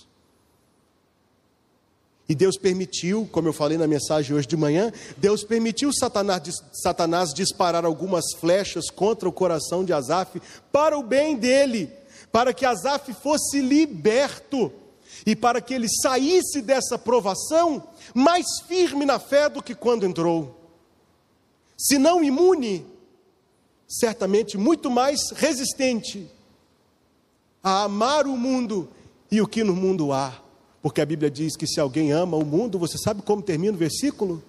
[2.28, 7.34] E Deus permitiu, como eu falei na mensagem hoje de manhã, Deus permitiu Satanás, Satanás
[7.34, 11.90] disparar algumas flechas contra o coração de Asaf para o bem dele,
[12.30, 14.72] para que Asaf fosse liberto
[15.26, 17.82] e para que ele saísse dessa provação
[18.14, 20.61] mais firme na fé do que quando entrou
[21.82, 22.86] se não imune,
[23.88, 26.30] certamente muito mais resistente
[27.60, 28.88] a amar o mundo
[29.28, 30.40] e o que no mundo há.
[30.80, 33.76] Porque a Bíblia diz que se alguém ama o mundo, você sabe como termina o
[33.76, 34.40] versículo?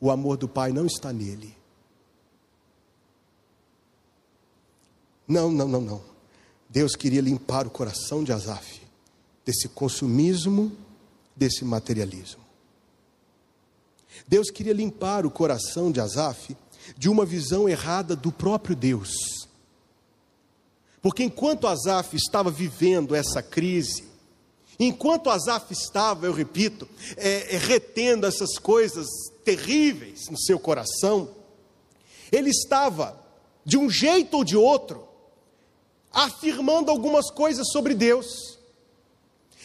[0.00, 1.56] O amor do Pai não está nele.
[5.28, 6.02] Não, não, não, não.
[6.68, 8.82] Deus queria limpar o coração de Asaf
[9.44, 10.72] desse consumismo,
[11.36, 12.49] desse materialismo.
[14.26, 16.56] Deus queria limpar o coração de Asaf
[16.96, 19.10] de uma visão errada do próprio Deus.
[21.02, 24.04] Porque enquanto Asaf estava vivendo essa crise,
[24.78, 29.06] enquanto Asaf estava, eu repito, é, é, retendo essas coisas
[29.44, 31.30] terríveis no seu coração,
[32.30, 33.18] ele estava,
[33.64, 35.08] de um jeito ou de outro,
[36.12, 38.58] afirmando algumas coisas sobre Deus.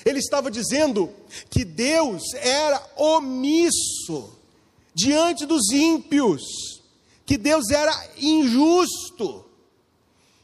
[0.06, 1.12] Ele estava dizendo
[1.50, 4.35] que Deus era omisso
[4.96, 6.42] diante dos ímpios,
[7.26, 9.44] que Deus era injusto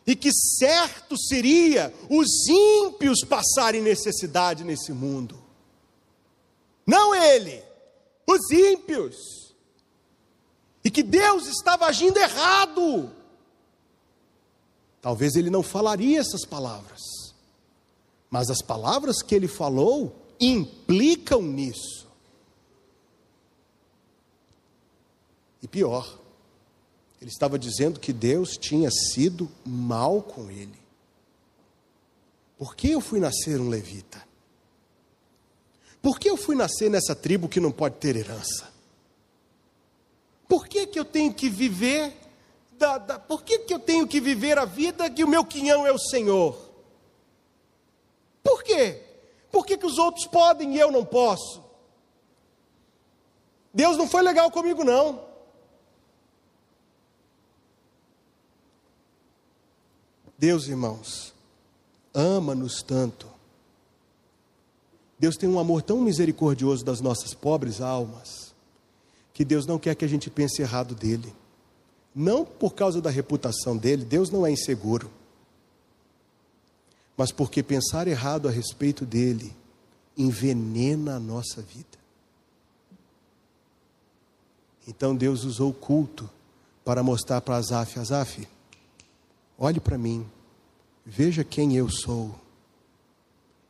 [0.06, 5.42] e que certo seria os ímpios passarem necessidade nesse mundo.
[6.86, 7.64] Não ele,
[8.28, 9.16] os ímpios.
[10.84, 13.10] E que Deus estava agindo errado.
[15.02, 17.02] Talvez ele não falaria essas palavras,
[18.30, 22.01] mas as palavras que ele falou implicam nisso.
[25.62, 26.20] E pior,
[27.22, 30.80] ele estava dizendo que Deus tinha sido mal com ele.
[32.58, 34.26] Por que eu fui nascer um levita?
[36.02, 38.72] Por que eu fui nascer nessa tribo que não pode ter herança?
[40.48, 42.14] Por que, que eu tenho que viver
[42.74, 45.86] da, da, por que, que eu tenho que viver a vida que o meu quinhão
[45.86, 46.58] é o Senhor?
[48.44, 49.02] Por quê?
[49.52, 51.64] Por que, que os outros podem e eu não posso?
[53.74, 55.31] Deus não foi legal comigo, não.
[60.42, 61.36] Deus, irmãos,
[62.12, 63.28] ama-nos tanto.
[65.20, 68.52] Deus tem um amor tão misericordioso das nossas pobres almas,
[69.36, 71.32] que Deus não quer que a gente pense errado dele.
[72.16, 75.12] Não por causa da reputação dele, Deus não é inseguro,
[77.16, 79.56] mas porque pensar errado a respeito dele
[80.18, 82.00] envenena a nossa vida.
[84.88, 86.28] Então Deus usou o culto
[86.84, 88.48] para mostrar para Azaf, Azaf,
[89.64, 90.26] Olhe para mim,
[91.06, 92.34] veja quem eu sou.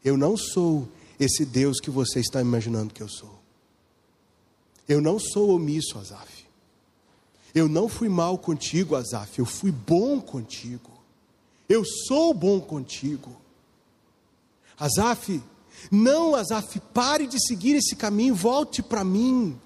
[0.02, 0.88] Eu não sou
[1.20, 3.38] esse Deus que você está imaginando que eu sou.
[4.88, 6.46] Eu não sou omisso, Azaf.
[7.54, 9.38] Eu não fui mal contigo, Azaf.
[9.38, 10.90] Eu fui bom contigo.
[11.68, 13.36] Eu sou bom contigo.
[14.80, 15.44] Azaf,
[15.92, 19.60] não, Azaf, pare de seguir esse caminho, volte para mim.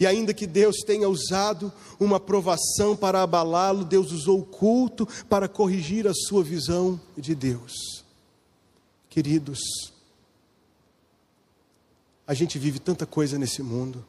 [0.00, 5.46] E ainda que Deus tenha usado uma provação para abalá-lo, Deus usou o culto para
[5.46, 8.02] corrigir a sua visão de Deus.
[9.10, 9.60] Queridos,
[12.26, 14.02] a gente vive tanta coisa nesse mundo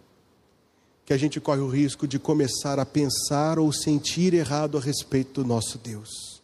[1.05, 5.41] que a gente corre o risco de começar a pensar ou sentir errado a respeito
[5.41, 6.41] do nosso Deus.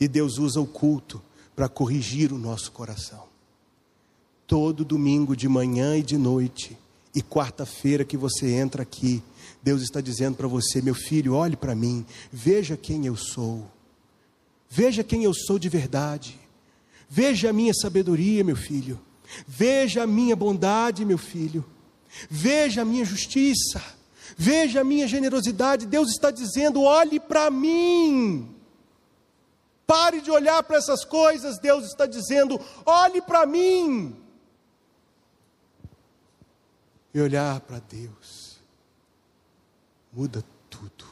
[0.00, 1.22] E Deus usa o culto
[1.54, 3.28] para corrigir o nosso coração.
[4.44, 6.76] Todo domingo de manhã e de noite,
[7.14, 9.22] e quarta-feira que você entra aqui,
[9.62, 13.70] Deus está dizendo para você, meu filho, olhe para mim, veja quem eu sou,
[14.68, 16.38] veja quem eu sou de verdade,
[17.08, 19.00] veja a minha sabedoria, meu filho,
[19.46, 21.64] veja a minha bondade, meu filho,
[22.28, 23.80] veja a minha justiça,
[24.36, 25.86] veja a minha generosidade.
[25.86, 28.50] Deus está dizendo: olhe para mim.
[29.86, 34.23] Pare de olhar para essas coisas, Deus está dizendo: olhe para mim
[37.14, 38.58] e olhar para Deus,
[40.12, 41.06] muda tudo.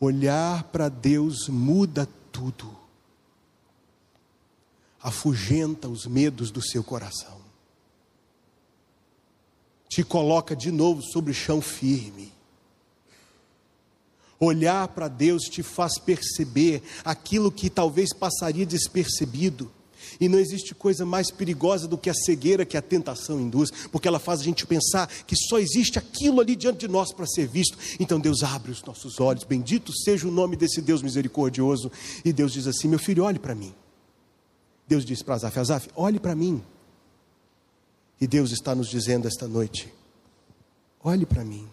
[0.00, 2.76] Olhar para Deus muda tudo.
[5.00, 7.40] Afugenta os medos do seu coração.
[9.88, 12.32] Te coloca de novo sobre o chão firme.
[14.40, 19.70] Olhar para Deus te faz perceber aquilo que talvez passaria despercebido
[20.20, 24.08] e não existe coisa mais perigosa do que a cegueira que a tentação induz, porque
[24.08, 27.46] ela faz a gente pensar que só existe aquilo ali diante de nós para ser
[27.46, 27.76] visto.
[27.98, 31.90] Então Deus abre os nossos olhos, bendito seja o nome desse Deus misericordioso.
[32.24, 33.74] E Deus diz assim: Meu filho, olhe para mim.
[34.86, 36.62] Deus diz para Azaf: Azaf, olhe para mim.
[38.20, 39.92] E Deus está nos dizendo esta noite:
[41.02, 41.68] Olhe para mim.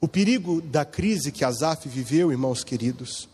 [0.00, 3.28] O perigo da crise que Azaf viveu, irmãos queridos,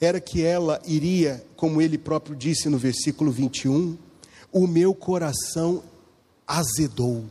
[0.00, 3.98] era que ela iria, como ele próprio disse no versículo 21,
[4.52, 5.82] o meu coração
[6.46, 7.24] azedou.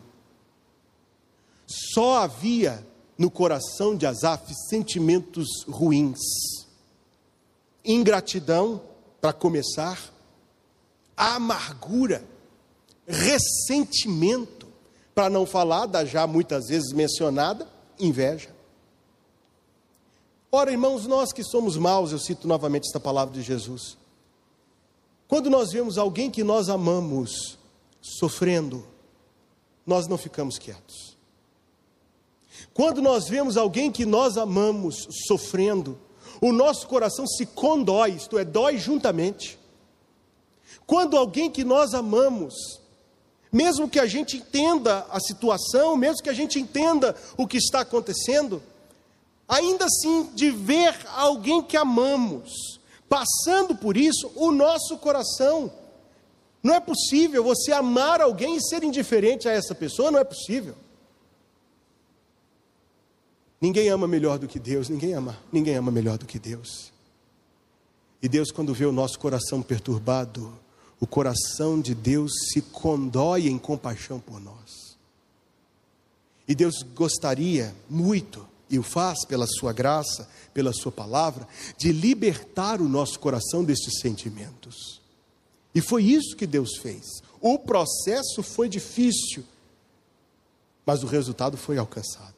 [1.65, 2.85] Só havia
[3.17, 6.19] no coração de Asaf sentimentos ruins,
[7.83, 8.81] ingratidão,
[9.19, 10.13] para começar,
[11.15, 12.23] amargura,
[13.07, 14.67] ressentimento,
[15.15, 17.67] para não falar da já muitas vezes mencionada
[17.99, 18.56] inveja.
[20.51, 23.97] Ora, irmãos, nós que somos maus, eu cito novamente esta palavra de Jesus.
[25.27, 27.57] Quando nós vemos alguém que nós amamos
[28.01, 28.85] sofrendo,
[29.85, 31.17] nós não ficamos quietos.
[32.73, 35.99] Quando nós vemos alguém que nós amamos sofrendo,
[36.41, 39.59] o nosso coração se condói, isto é, dói juntamente.
[40.85, 42.53] Quando alguém que nós amamos,
[43.51, 47.81] mesmo que a gente entenda a situação, mesmo que a gente entenda o que está
[47.81, 48.63] acontecendo,
[49.47, 52.77] ainda assim, de ver alguém que amamos
[53.07, 55.71] passando por isso, o nosso coração.
[56.61, 60.75] Não é possível você amar alguém e ser indiferente a essa pessoa, não é possível.
[63.59, 66.91] Ninguém ama melhor do que Deus, ninguém ama, ninguém ama melhor do que Deus.
[68.21, 70.53] E Deus, quando vê o nosso coração perturbado,
[70.99, 74.97] o coração de Deus se condói em compaixão por nós.
[76.47, 81.47] E Deus gostaria muito e o faz pela sua graça, pela sua palavra,
[81.77, 85.01] de libertar o nosso coração destes sentimentos.
[85.73, 87.21] E foi isso que Deus fez.
[87.39, 89.43] O processo foi difícil,
[90.85, 92.33] mas o resultado foi alcançado.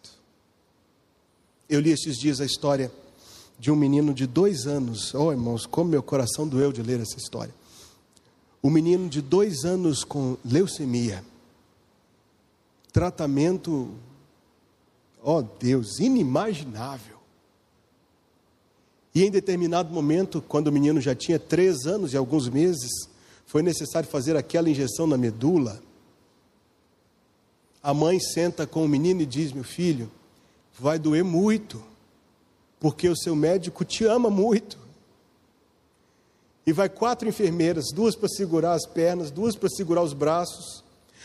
[1.70, 2.92] Eu li esses dias a história
[3.60, 5.14] de um menino de dois anos.
[5.14, 7.54] Oh, irmãos, como meu coração doeu de ler essa história.
[8.62, 11.24] O menino de dois anos com leucemia.
[12.92, 13.94] Tratamento
[15.22, 17.18] ó oh, Deus, inimaginável.
[19.14, 22.90] E em determinado momento, quando o menino já tinha três anos e alguns meses,
[23.46, 25.82] foi necessário fazer aquela injeção na medula.
[27.82, 30.12] A mãe senta com o menino e diz: Meu filho,
[30.78, 31.84] vai doer muito,
[32.80, 34.78] porque o seu médico te ama muito.
[36.66, 40.84] E vai quatro enfermeiras, duas para segurar as pernas, duas para segurar os braços,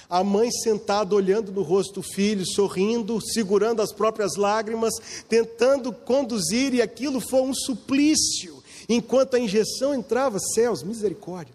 [0.09, 4.95] a mãe sentada olhando no rosto do filho, sorrindo, segurando as próprias lágrimas,
[5.29, 11.55] tentando conduzir, e aquilo foi um suplício, enquanto a injeção entrava, céus, misericórdia.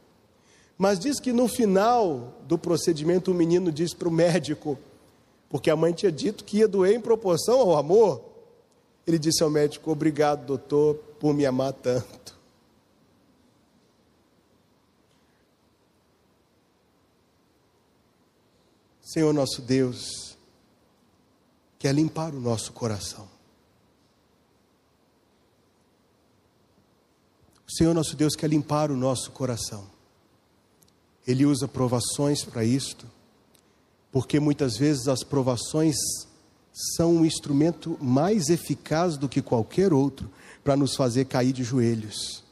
[0.78, 4.80] Mas diz que no final do procedimento o menino disse para o médico,
[5.50, 8.22] porque a mãe tinha dito que ia doer em proporção ao amor.
[9.06, 12.39] Ele disse ao médico: Obrigado, doutor, por me amar tanto.
[19.12, 20.38] Senhor nosso Deus,
[21.80, 23.28] quer limpar o nosso coração.
[27.68, 29.90] O Senhor nosso Deus quer limpar o nosso coração.
[31.26, 33.08] Ele usa provações para isto,
[34.12, 35.96] porque muitas vezes as provações
[36.96, 40.32] são um instrumento mais eficaz do que qualquer outro
[40.64, 42.44] para nos fazer cair de joelhos.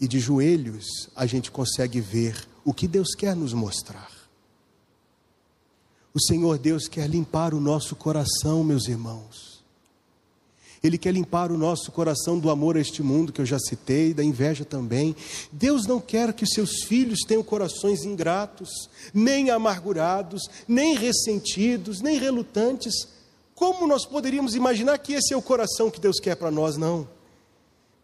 [0.00, 4.19] E de joelhos a gente consegue ver o que Deus quer nos mostrar.
[6.12, 9.60] O Senhor Deus quer limpar o nosso coração, meus irmãos.
[10.82, 14.14] Ele quer limpar o nosso coração do amor a este mundo que eu já citei,
[14.14, 15.14] da inveja também.
[15.52, 23.06] Deus não quer que seus filhos tenham corações ingratos, nem amargurados, nem ressentidos, nem relutantes.
[23.54, 26.78] Como nós poderíamos imaginar que esse é o coração que Deus quer para nós?
[26.78, 27.06] Não.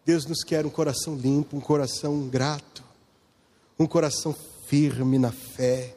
[0.05, 2.83] Deus nos quer um coração limpo, um coração grato,
[3.77, 4.35] um coração
[4.67, 5.96] firme na fé,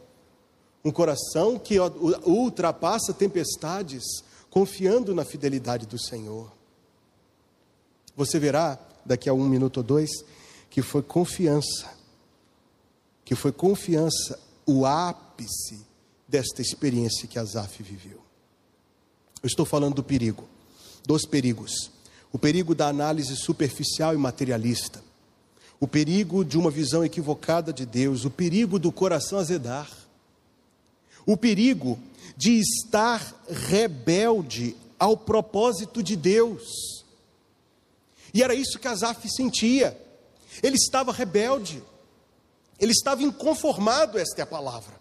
[0.85, 1.79] um coração que
[2.25, 4.03] ultrapassa tempestades,
[4.49, 6.51] confiando na fidelidade do Senhor.
[8.17, 10.11] Você verá daqui a um minuto ou dois
[10.69, 11.91] que foi confiança,
[13.25, 15.85] que foi confiança o ápice
[16.29, 18.21] desta experiência que Asaf viveu.
[19.43, 20.49] Eu estou falando do perigo.
[21.07, 21.91] dos perigos:
[22.33, 25.03] o perigo da análise superficial e materialista,
[25.81, 29.91] o perigo de uma visão equivocada de Deus, o perigo do coração azedar,
[31.27, 31.99] o perigo
[32.37, 37.05] de estar rebelde ao propósito de Deus.
[38.33, 39.97] E era isso que Asaf sentia.
[40.63, 41.83] Ele estava rebelde.
[42.79, 44.99] Ele estava inconformado, esta é a palavra.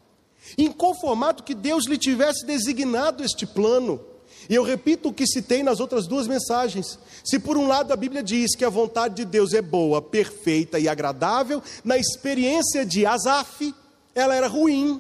[0.58, 4.02] Inconformado que Deus lhe tivesse designado este plano.
[4.50, 6.98] E eu repito o que citei nas outras duas mensagens.
[7.24, 10.80] Se por um lado a Bíblia diz que a vontade de Deus é boa, perfeita
[10.80, 13.74] e agradável, na experiência de Asaf,
[14.16, 15.00] ela era ruim,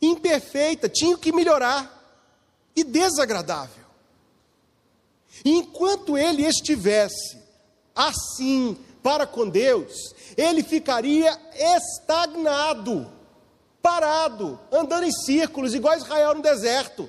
[0.00, 1.92] imperfeita, tinha que melhorar
[2.74, 3.84] e desagradável.
[5.44, 7.38] enquanto ele estivesse
[7.94, 13.10] assim para com Deus, ele ficaria estagnado,
[13.80, 17.08] parado, andando em círculos, igual Israel no deserto.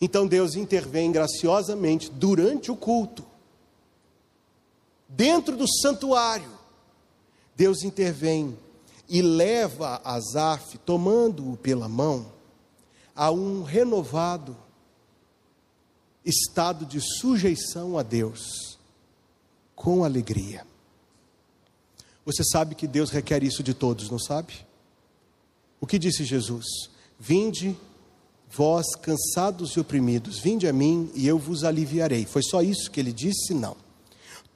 [0.00, 3.24] Então Deus intervém graciosamente durante o culto,
[5.08, 6.50] dentro do santuário.
[7.54, 8.58] Deus intervém
[9.12, 12.32] e leva Asaf, tomando-o pela mão,
[13.14, 14.56] a um renovado
[16.24, 18.78] estado de sujeição a Deus,
[19.76, 20.66] com alegria.
[22.24, 24.66] Você sabe que Deus requer isso de todos, não sabe?
[25.78, 26.64] O que disse Jesus?
[27.20, 27.76] Vinde,
[28.50, 32.24] vós cansados e oprimidos, vinde a mim e eu vos aliviarei.
[32.24, 33.52] Foi só isso que ele disse?
[33.52, 33.76] Não.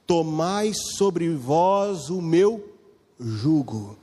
[0.07, 2.75] Tomai sobre vós o meu
[3.19, 3.95] jugo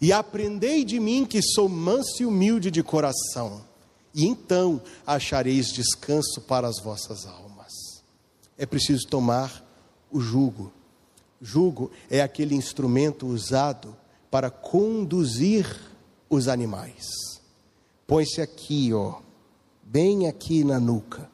[0.00, 3.64] e aprendei de mim que sou manso e humilde de coração,
[4.14, 7.72] e então achareis descanso para as vossas almas.
[8.56, 9.64] É preciso tomar
[10.10, 10.72] o jugo.
[11.40, 13.94] Jugo é aquele instrumento usado
[14.30, 15.66] para conduzir
[16.28, 17.06] os animais.
[18.06, 19.20] Põe-se aqui, ó,
[19.82, 21.28] bem aqui na nuca.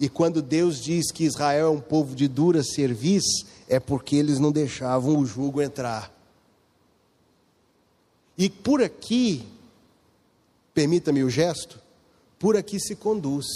[0.00, 4.38] E quando Deus diz que Israel é um povo de dura serviço, é porque eles
[4.38, 6.17] não deixavam o jugo entrar.
[8.38, 9.44] E por aqui,
[10.72, 11.80] permita-me o gesto,
[12.38, 13.46] por aqui se conduz.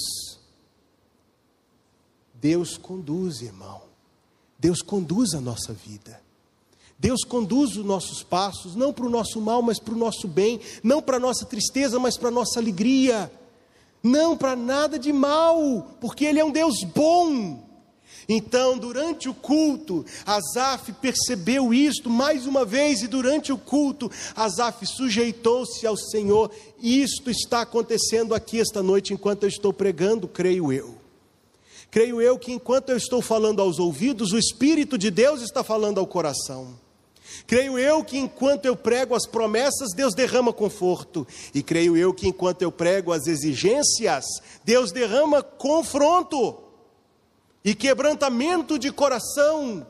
[2.34, 3.80] Deus conduz, irmão.
[4.58, 6.20] Deus conduz a nossa vida.
[6.98, 10.60] Deus conduz os nossos passos, não para o nosso mal, mas para o nosso bem,
[10.82, 13.30] não para a nossa tristeza, mas para a nossa alegria,
[14.02, 17.71] não para nada de mal, porque Ele é um Deus bom.
[18.28, 24.86] Então, durante o culto, Asaf percebeu isto mais uma vez, e durante o culto, Asaf
[24.86, 26.50] sujeitou-se ao Senhor.
[26.80, 30.94] Isto está acontecendo aqui esta noite, enquanto eu estou pregando, creio eu.
[31.90, 35.98] Creio eu que enquanto eu estou falando aos ouvidos, o Espírito de Deus está falando
[35.98, 36.80] ao coração.
[37.46, 41.26] Creio eu que enquanto eu prego as promessas, Deus derrama conforto.
[41.54, 44.24] E creio eu que enquanto eu prego as exigências,
[44.64, 46.56] Deus derrama confronto
[47.64, 49.86] e quebrantamento de coração,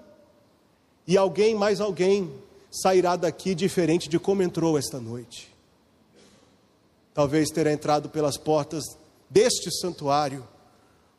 [1.06, 2.32] e alguém, mais alguém,
[2.70, 5.52] sairá daqui diferente de como entrou esta noite.
[7.14, 8.82] Talvez terá entrado pelas portas
[9.28, 10.46] deste santuário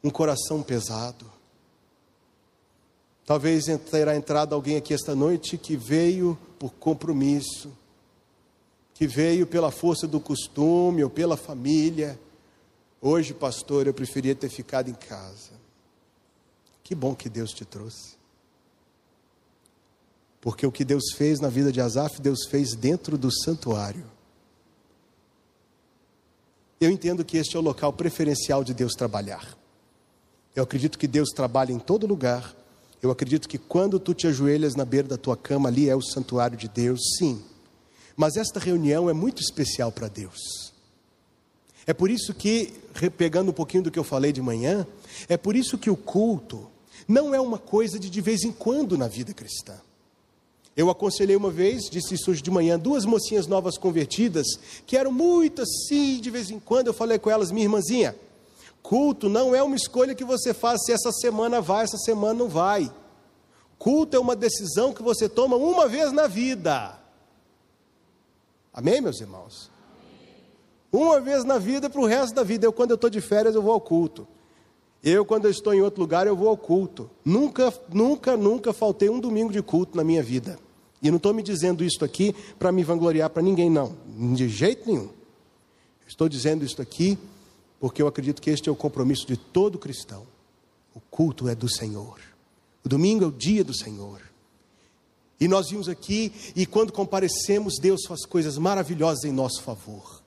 [0.03, 1.31] um coração pesado.
[3.25, 7.71] Talvez terá entrado alguém aqui esta noite que veio por compromisso,
[8.93, 12.19] que veio pela força do costume ou pela família.
[13.01, 15.51] Hoje, pastor, eu preferia ter ficado em casa.
[16.83, 18.15] Que bom que Deus te trouxe.
[20.41, 24.05] Porque o que Deus fez na vida de Asaf, Deus fez dentro do santuário.
[26.81, 29.57] Eu entendo que este é o local preferencial de Deus trabalhar.
[30.53, 32.53] Eu acredito que Deus trabalha em todo lugar.
[33.01, 36.01] Eu acredito que quando tu te ajoelhas na beira da tua cama, ali é o
[36.01, 37.41] santuário de Deus, sim.
[38.17, 40.73] Mas esta reunião é muito especial para Deus.
[41.87, 42.73] É por isso que,
[43.17, 44.85] pegando um pouquinho do que eu falei de manhã,
[45.29, 46.69] é por isso que o culto
[47.07, 49.75] não é uma coisa de de vez em quando na vida cristã.
[50.75, 54.47] Eu aconselhei uma vez, disse isso hoje de manhã, duas mocinhas novas convertidas,
[54.87, 58.15] que eram muito assim, de vez em quando eu falei com elas, minha irmãzinha,
[58.81, 62.49] culto não é uma escolha que você faz se essa semana vai, essa semana não
[62.49, 62.91] vai.
[63.77, 66.97] Culto é uma decisão que você toma uma vez na vida.
[68.73, 69.69] Amém, meus irmãos?
[70.91, 72.65] Uma vez na vida para o resto da vida.
[72.65, 74.27] Eu, quando eu estou de férias, eu vou ao culto.
[75.03, 77.09] Eu, quando eu estou em outro lugar, eu vou ao culto.
[77.25, 80.57] Nunca, nunca, nunca faltei um domingo de culto na minha vida.
[81.01, 83.97] E não estou me dizendo isso aqui para me vangloriar para ninguém, não.
[84.33, 85.09] De jeito nenhum.
[86.07, 87.17] Estou dizendo isso aqui
[87.83, 90.25] porque eu acredito que este é o compromisso de todo cristão.
[90.95, 92.17] O culto é do Senhor.
[92.81, 94.21] O domingo é o dia do Senhor.
[95.37, 100.22] E nós vimos aqui, e quando comparecemos, Deus faz coisas maravilhosas em nosso favor.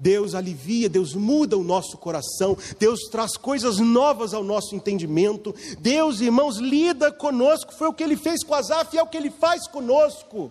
[0.00, 5.54] Deus alivia, Deus muda o nosso coração, Deus traz coisas novas ao nosso entendimento.
[5.78, 9.30] Deus, irmãos, lida conosco, foi o que ele fez com Asaf é o que ele
[9.30, 10.50] faz conosco.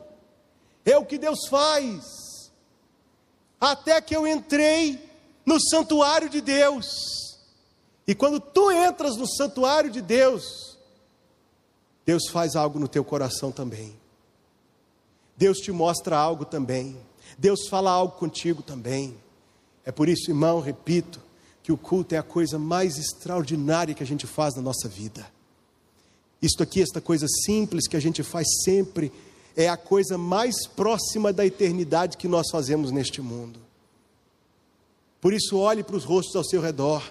[0.85, 2.51] É o que Deus faz.
[3.59, 5.03] Até que eu entrei
[5.43, 6.85] no santuário de Deus.
[8.07, 10.77] E quando tu entras no santuário de Deus,
[12.05, 13.95] Deus faz algo no teu coração também.
[15.35, 16.97] Deus te mostra algo também.
[17.35, 19.17] Deus fala algo contigo também.
[19.89, 21.19] É por isso, irmão, repito,
[21.63, 25.25] que o culto é a coisa mais extraordinária que a gente faz na nossa vida.
[26.39, 29.11] Isto aqui, esta coisa simples que a gente faz sempre,
[29.57, 33.59] é a coisa mais próxima da eternidade que nós fazemos neste mundo.
[35.19, 37.01] Por isso, olhe para os rostos ao seu redor,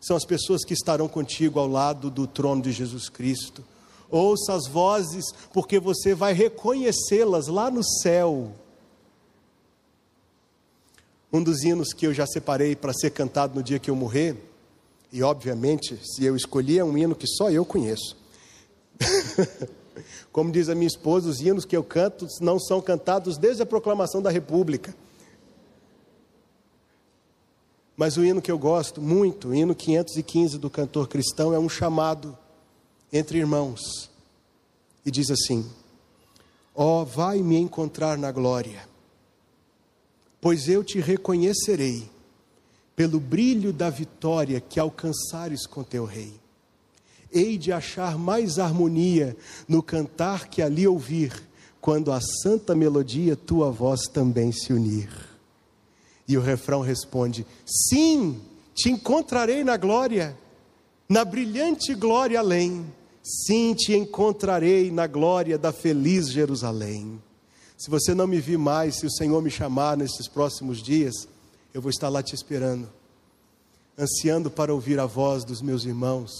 [0.00, 3.64] são as pessoas que estarão contigo ao lado do trono de Jesus Cristo.
[4.08, 8.52] Ouça as vozes, porque você vai reconhecê-las lá no céu.
[11.32, 14.36] Um dos hinos que eu já separei para ser cantado no dia que eu morrer,
[15.12, 18.16] e obviamente, se eu escolhi, é um hino que só eu conheço.
[20.32, 23.66] Como diz a minha esposa, os hinos que eu canto não são cantados desde a
[23.66, 24.94] proclamação da República.
[27.96, 31.68] Mas o hino que eu gosto muito, o hino 515 do cantor cristão, é um
[31.68, 32.36] chamado
[33.12, 34.08] entre irmãos.
[35.04, 35.68] E diz assim:
[36.74, 38.88] Ó, oh, vai me encontrar na glória
[40.40, 42.08] pois eu te reconhecerei
[42.94, 46.32] pelo brilho da vitória que alcançares com teu rei.
[47.32, 49.36] Hei de achar mais harmonia
[49.68, 51.32] no cantar que ali ouvir,
[51.80, 55.10] quando a santa melodia tua voz também se unir.
[56.26, 58.40] E o refrão responde: Sim,
[58.74, 60.36] te encontrarei na glória,
[61.08, 62.84] na brilhante glória além.
[63.22, 67.20] Sim, te encontrarei na glória da feliz Jerusalém.
[67.78, 71.14] Se você não me vir mais, se o Senhor me chamar nesses próximos dias,
[71.72, 72.90] eu vou estar lá te esperando,
[73.96, 76.32] ansiando para ouvir a voz dos meus irmãos,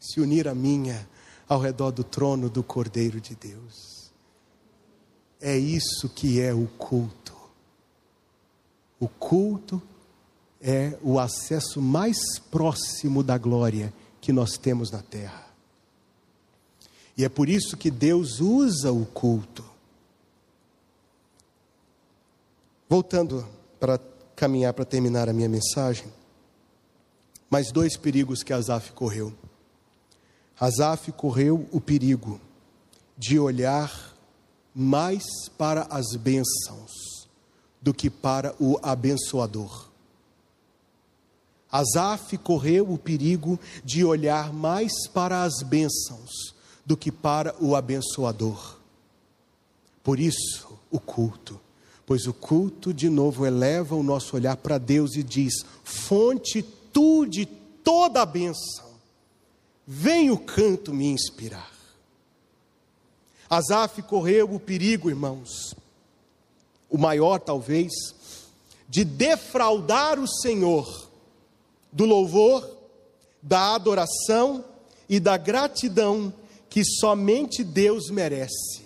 [0.00, 1.06] se unir a minha
[1.46, 4.10] ao redor do trono do Cordeiro de Deus.
[5.38, 7.36] É isso que é o culto.
[8.98, 9.82] O culto
[10.58, 12.16] é o acesso mais
[12.50, 13.92] próximo da glória
[14.22, 15.52] que nós temos na terra.
[17.14, 19.71] E é por isso que Deus usa o culto
[22.92, 23.48] Voltando
[23.80, 23.98] para
[24.36, 26.12] caminhar para terminar a minha mensagem,
[27.48, 29.32] mais dois perigos que Asaf correu.
[30.60, 32.38] Asaf correu o perigo
[33.16, 34.14] de olhar
[34.74, 35.24] mais
[35.56, 37.26] para as bênçãos
[37.80, 39.88] do que para o abençoador.
[41.70, 48.76] Asaf correu o perigo de olhar mais para as bênçãos do que para o abençoador.
[50.02, 51.58] Por isso, o culto
[52.06, 57.26] pois o culto de novo eleva o nosso olhar para Deus e diz: fonte tu
[57.26, 58.86] de toda a bênção,
[59.86, 61.70] vem o canto me inspirar.
[63.48, 65.74] Asaf correu o perigo, irmãos,
[66.88, 67.92] o maior talvez,
[68.88, 71.10] de defraudar o Senhor
[71.92, 72.66] do louvor,
[73.42, 74.64] da adoração
[75.08, 76.32] e da gratidão
[76.70, 78.82] que somente Deus merece.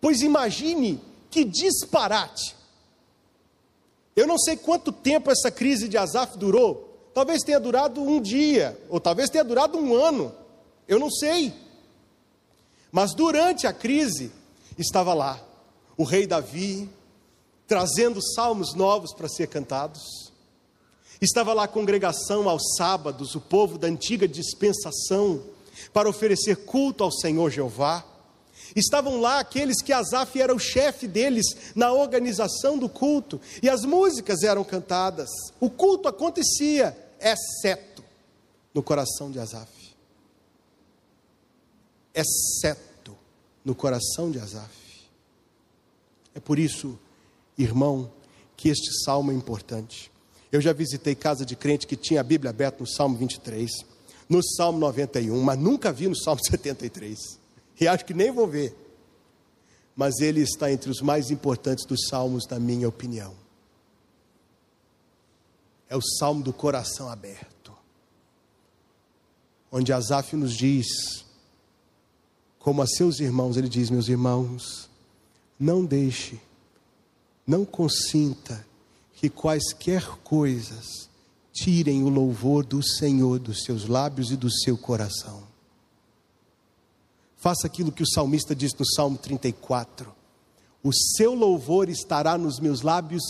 [0.00, 1.00] Pois imagine
[1.30, 2.56] que disparate!
[4.14, 7.10] Eu não sei quanto tempo essa crise de Azaf durou.
[7.12, 10.34] Talvez tenha durado um dia, ou talvez tenha durado um ano.
[10.88, 11.52] Eu não sei.
[12.90, 14.30] Mas durante a crise,
[14.78, 15.40] estava lá
[15.96, 16.88] o rei Davi,
[17.66, 20.32] trazendo salmos novos para ser cantados.
[21.20, 25.42] Estava lá a congregação aos sábados, o povo da antiga dispensação,
[25.92, 28.04] para oferecer culto ao Senhor Jeová.
[28.76, 33.86] Estavam lá aqueles que Asaf era o chefe deles na organização do culto, e as
[33.86, 35.30] músicas eram cantadas.
[35.58, 38.04] O culto acontecia, exceto
[38.74, 39.72] no coração de Asaf.
[42.14, 43.16] Exceto
[43.64, 44.76] no coração de Asaf.
[46.34, 46.98] É por isso,
[47.56, 48.12] irmão,
[48.58, 50.12] que este salmo é importante.
[50.52, 53.70] Eu já visitei casa de crente que tinha a Bíblia aberta no Salmo 23,
[54.28, 57.45] no Salmo 91, mas nunca vi no Salmo 73
[57.80, 58.74] e acho que nem vou ver.
[59.94, 63.34] Mas ele está entre os mais importantes dos salmos, na minha opinião.
[65.88, 67.72] É o salmo do coração aberto,
[69.70, 71.24] onde Asaf nos diz,
[72.58, 74.90] como a seus irmãos, ele diz: Meus irmãos,
[75.58, 76.40] não deixe,
[77.46, 78.66] não consinta
[79.14, 81.08] que quaisquer coisas
[81.52, 85.45] tirem o louvor do Senhor dos seus lábios e do seu coração.
[87.46, 90.12] Faça aquilo que o salmista diz no Salmo 34:
[90.82, 93.22] O seu louvor estará nos meus lábios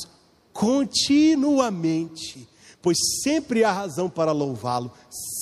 [0.55, 2.49] continuamente,
[2.81, 4.91] pois sempre há razão para louvá-lo,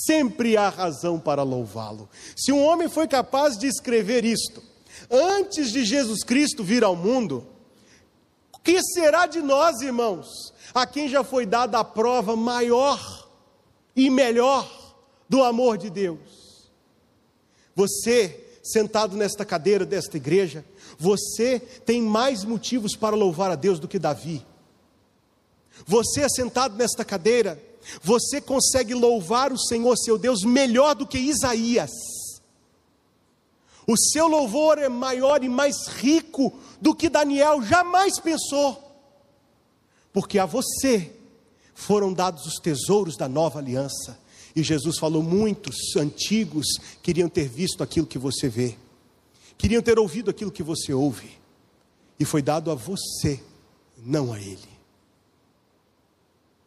[0.05, 2.09] sempre há razão para louvá-lo.
[2.35, 4.61] Se um homem foi capaz de escrever isto
[5.09, 7.47] antes de Jesus Cristo vir ao mundo,
[8.51, 13.29] o que será de nós, irmãos, a quem já foi dada a prova maior
[13.95, 14.69] e melhor
[15.29, 16.19] do amor de Deus?
[17.73, 20.65] Você, sentado nesta cadeira desta igreja,
[20.97, 24.45] você tem mais motivos para louvar a Deus do que Davi.
[25.85, 27.61] Você sentado nesta cadeira,
[28.01, 31.91] você consegue louvar o Senhor seu Deus melhor do que Isaías.
[33.87, 36.51] O seu louvor é maior e mais rico
[36.81, 38.81] do que Daniel jamais pensou,
[40.11, 41.13] porque a você
[41.75, 44.17] foram dados os tesouros da nova aliança.
[44.55, 46.65] E Jesus falou: muitos antigos
[47.03, 48.77] queriam ter visto aquilo que você vê,
[49.57, 51.31] queriam ter ouvido aquilo que você ouve,
[52.19, 53.43] e foi dado a você,
[53.97, 54.75] não a Ele.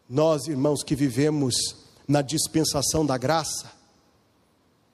[0.09, 1.55] Nós, irmãos, que vivemos
[2.07, 3.73] na dispensação da graça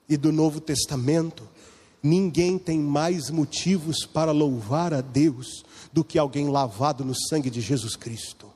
[0.07, 1.47] e do Novo Testamento,
[2.03, 7.61] ninguém tem mais motivos para louvar a Deus do que alguém lavado no sangue de
[7.61, 8.51] Jesus Cristo.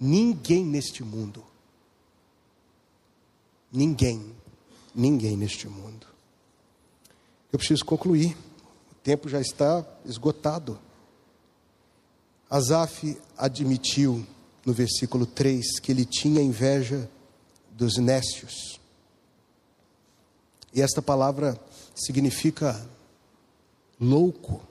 [0.00, 1.44] Ninguém neste mundo.
[3.72, 4.34] Ninguém,
[4.94, 6.06] ninguém neste mundo.
[7.50, 8.36] Eu preciso concluir,
[8.90, 10.78] o tempo já está esgotado.
[12.50, 14.26] Asaf admitiu
[14.64, 17.08] no versículo 3 que ele tinha inveja
[17.70, 18.78] dos nécios.
[20.74, 21.58] E esta palavra
[21.94, 22.86] significa
[24.00, 24.62] louco.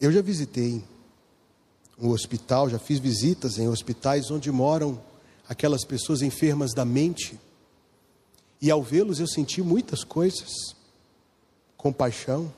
[0.00, 0.84] Eu já visitei
[1.98, 5.00] um hospital, já fiz visitas em hospitais onde moram
[5.48, 7.38] aquelas pessoas enfermas da mente.
[8.60, 10.50] E ao vê-los eu senti muitas coisas.
[11.76, 12.52] Compaixão,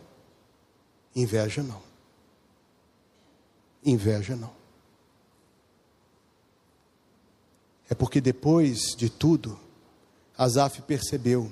[1.14, 1.82] inveja não.
[3.84, 4.52] Inveja não.
[7.88, 9.58] É porque depois de tudo,
[10.36, 11.50] Asaf percebeu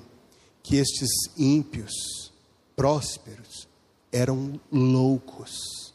[0.61, 2.31] que estes ímpios,
[2.75, 3.67] prósperos,
[4.11, 5.93] eram loucos,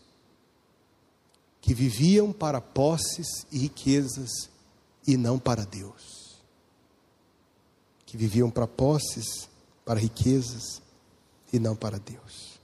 [1.61, 4.49] que viviam para posses e riquezas
[5.09, 6.37] e não para Deus,
[8.05, 9.49] que viviam para posses,
[9.83, 10.83] para riquezas
[11.51, 12.61] e não para Deus.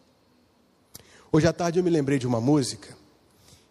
[1.33, 2.95] Hoje à tarde eu me lembrei de uma música,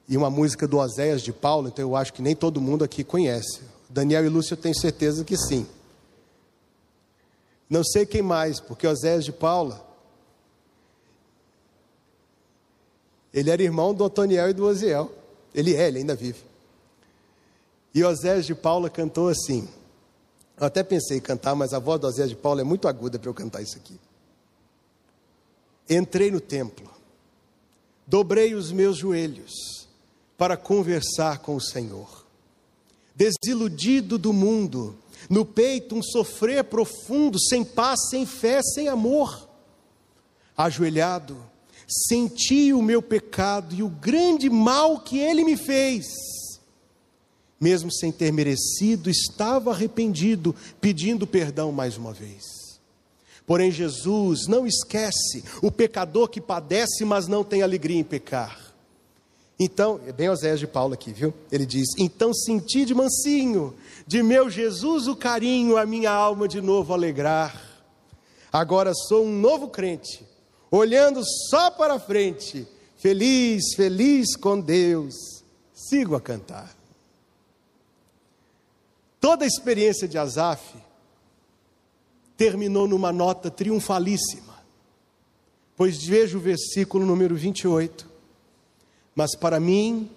[0.09, 3.03] e uma música do Oséias de Paulo, então eu acho que nem todo mundo aqui
[3.03, 3.61] conhece.
[3.87, 5.67] Daniel e Lúcio eu tenho certeza que sim.
[7.69, 9.85] Não sei quem mais, porque Oséias de Paula,
[13.31, 15.11] ele era irmão do Antoniel e do Oziel.
[15.53, 16.52] Ele é, ele ainda vive.
[17.93, 19.67] E Oséias de Paula cantou assim.
[20.57, 23.19] Eu até pensei em cantar, mas a voz do Oséias de Paula é muito aguda
[23.19, 23.99] para eu cantar isso aqui.
[25.89, 26.89] Entrei no templo,
[28.07, 29.87] dobrei os meus joelhos
[30.37, 32.23] para conversar com o Senhor
[33.15, 34.95] desiludido do mundo,
[35.29, 39.47] no peito um sofrer profundo, sem paz, sem fé, sem amor.
[40.57, 41.37] Ajoelhado,
[41.87, 46.05] senti o meu pecado e o grande mal que ele me fez.
[47.63, 52.43] Mesmo sem ter merecido, estava arrependido, pedindo perdão mais uma vez.
[53.47, 58.59] Porém, Jesus não esquece o pecador que padece, mas não tem alegria em pecar.
[59.57, 61.33] Então, é bem Oséias de Paulo aqui, viu?
[61.49, 63.73] Ele diz: Então senti de mansinho,
[64.05, 67.61] de meu Jesus o carinho, a minha alma de novo alegrar.
[68.51, 70.25] Agora sou um novo crente,
[70.69, 75.15] olhando só para frente, feliz, feliz com Deus.
[75.73, 76.82] Sigo a cantar.
[79.23, 80.75] Toda a experiência de Asaf
[82.35, 84.61] terminou numa nota triunfalíssima,
[85.77, 88.11] pois veja o versículo número 28
[89.15, 90.09] mas para mim,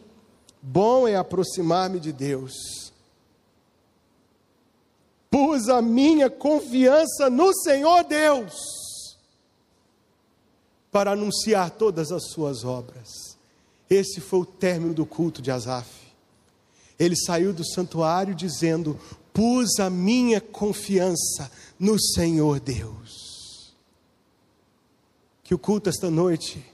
[0.60, 2.92] bom é aproximar-me de Deus.
[5.30, 8.54] Pus a minha confiança no Senhor Deus
[10.90, 13.36] para anunciar todas as suas obras.
[13.90, 16.05] Esse foi o término do culto de Asaf.
[16.98, 18.98] Ele saiu do santuário dizendo:
[19.32, 23.74] Pus a minha confiança no Senhor Deus.
[25.44, 26.64] Que o culto esta noite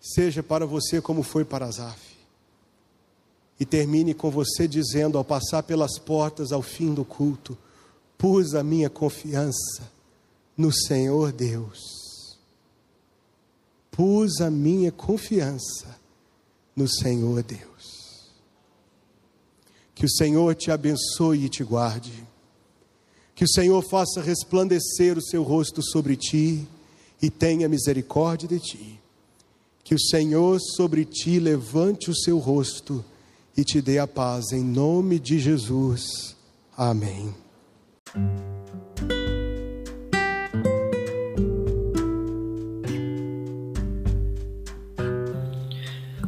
[0.00, 2.16] seja para você como foi para Asaf.
[3.58, 7.56] E termine com você dizendo, ao passar pelas portas ao fim do culto:
[8.18, 9.90] Pus a minha confiança
[10.56, 12.36] no Senhor Deus.
[13.90, 15.98] Pus a minha confiança
[16.74, 17.95] no Senhor Deus.
[19.96, 22.12] Que o Senhor te abençoe e te guarde.
[23.34, 26.68] Que o Senhor faça resplandecer o seu rosto sobre ti
[27.20, 29.00] e tenha misericórdia de ti
[29.82, 33.02] Que o Senhor sobre ti levante o seu rosto
[33.56, 36.36] e te dê a paz, em nome de Jesus.
[36.76, 37.34] Amém.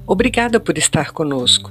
[0.07, 1.71] Obrigada por estar conosco.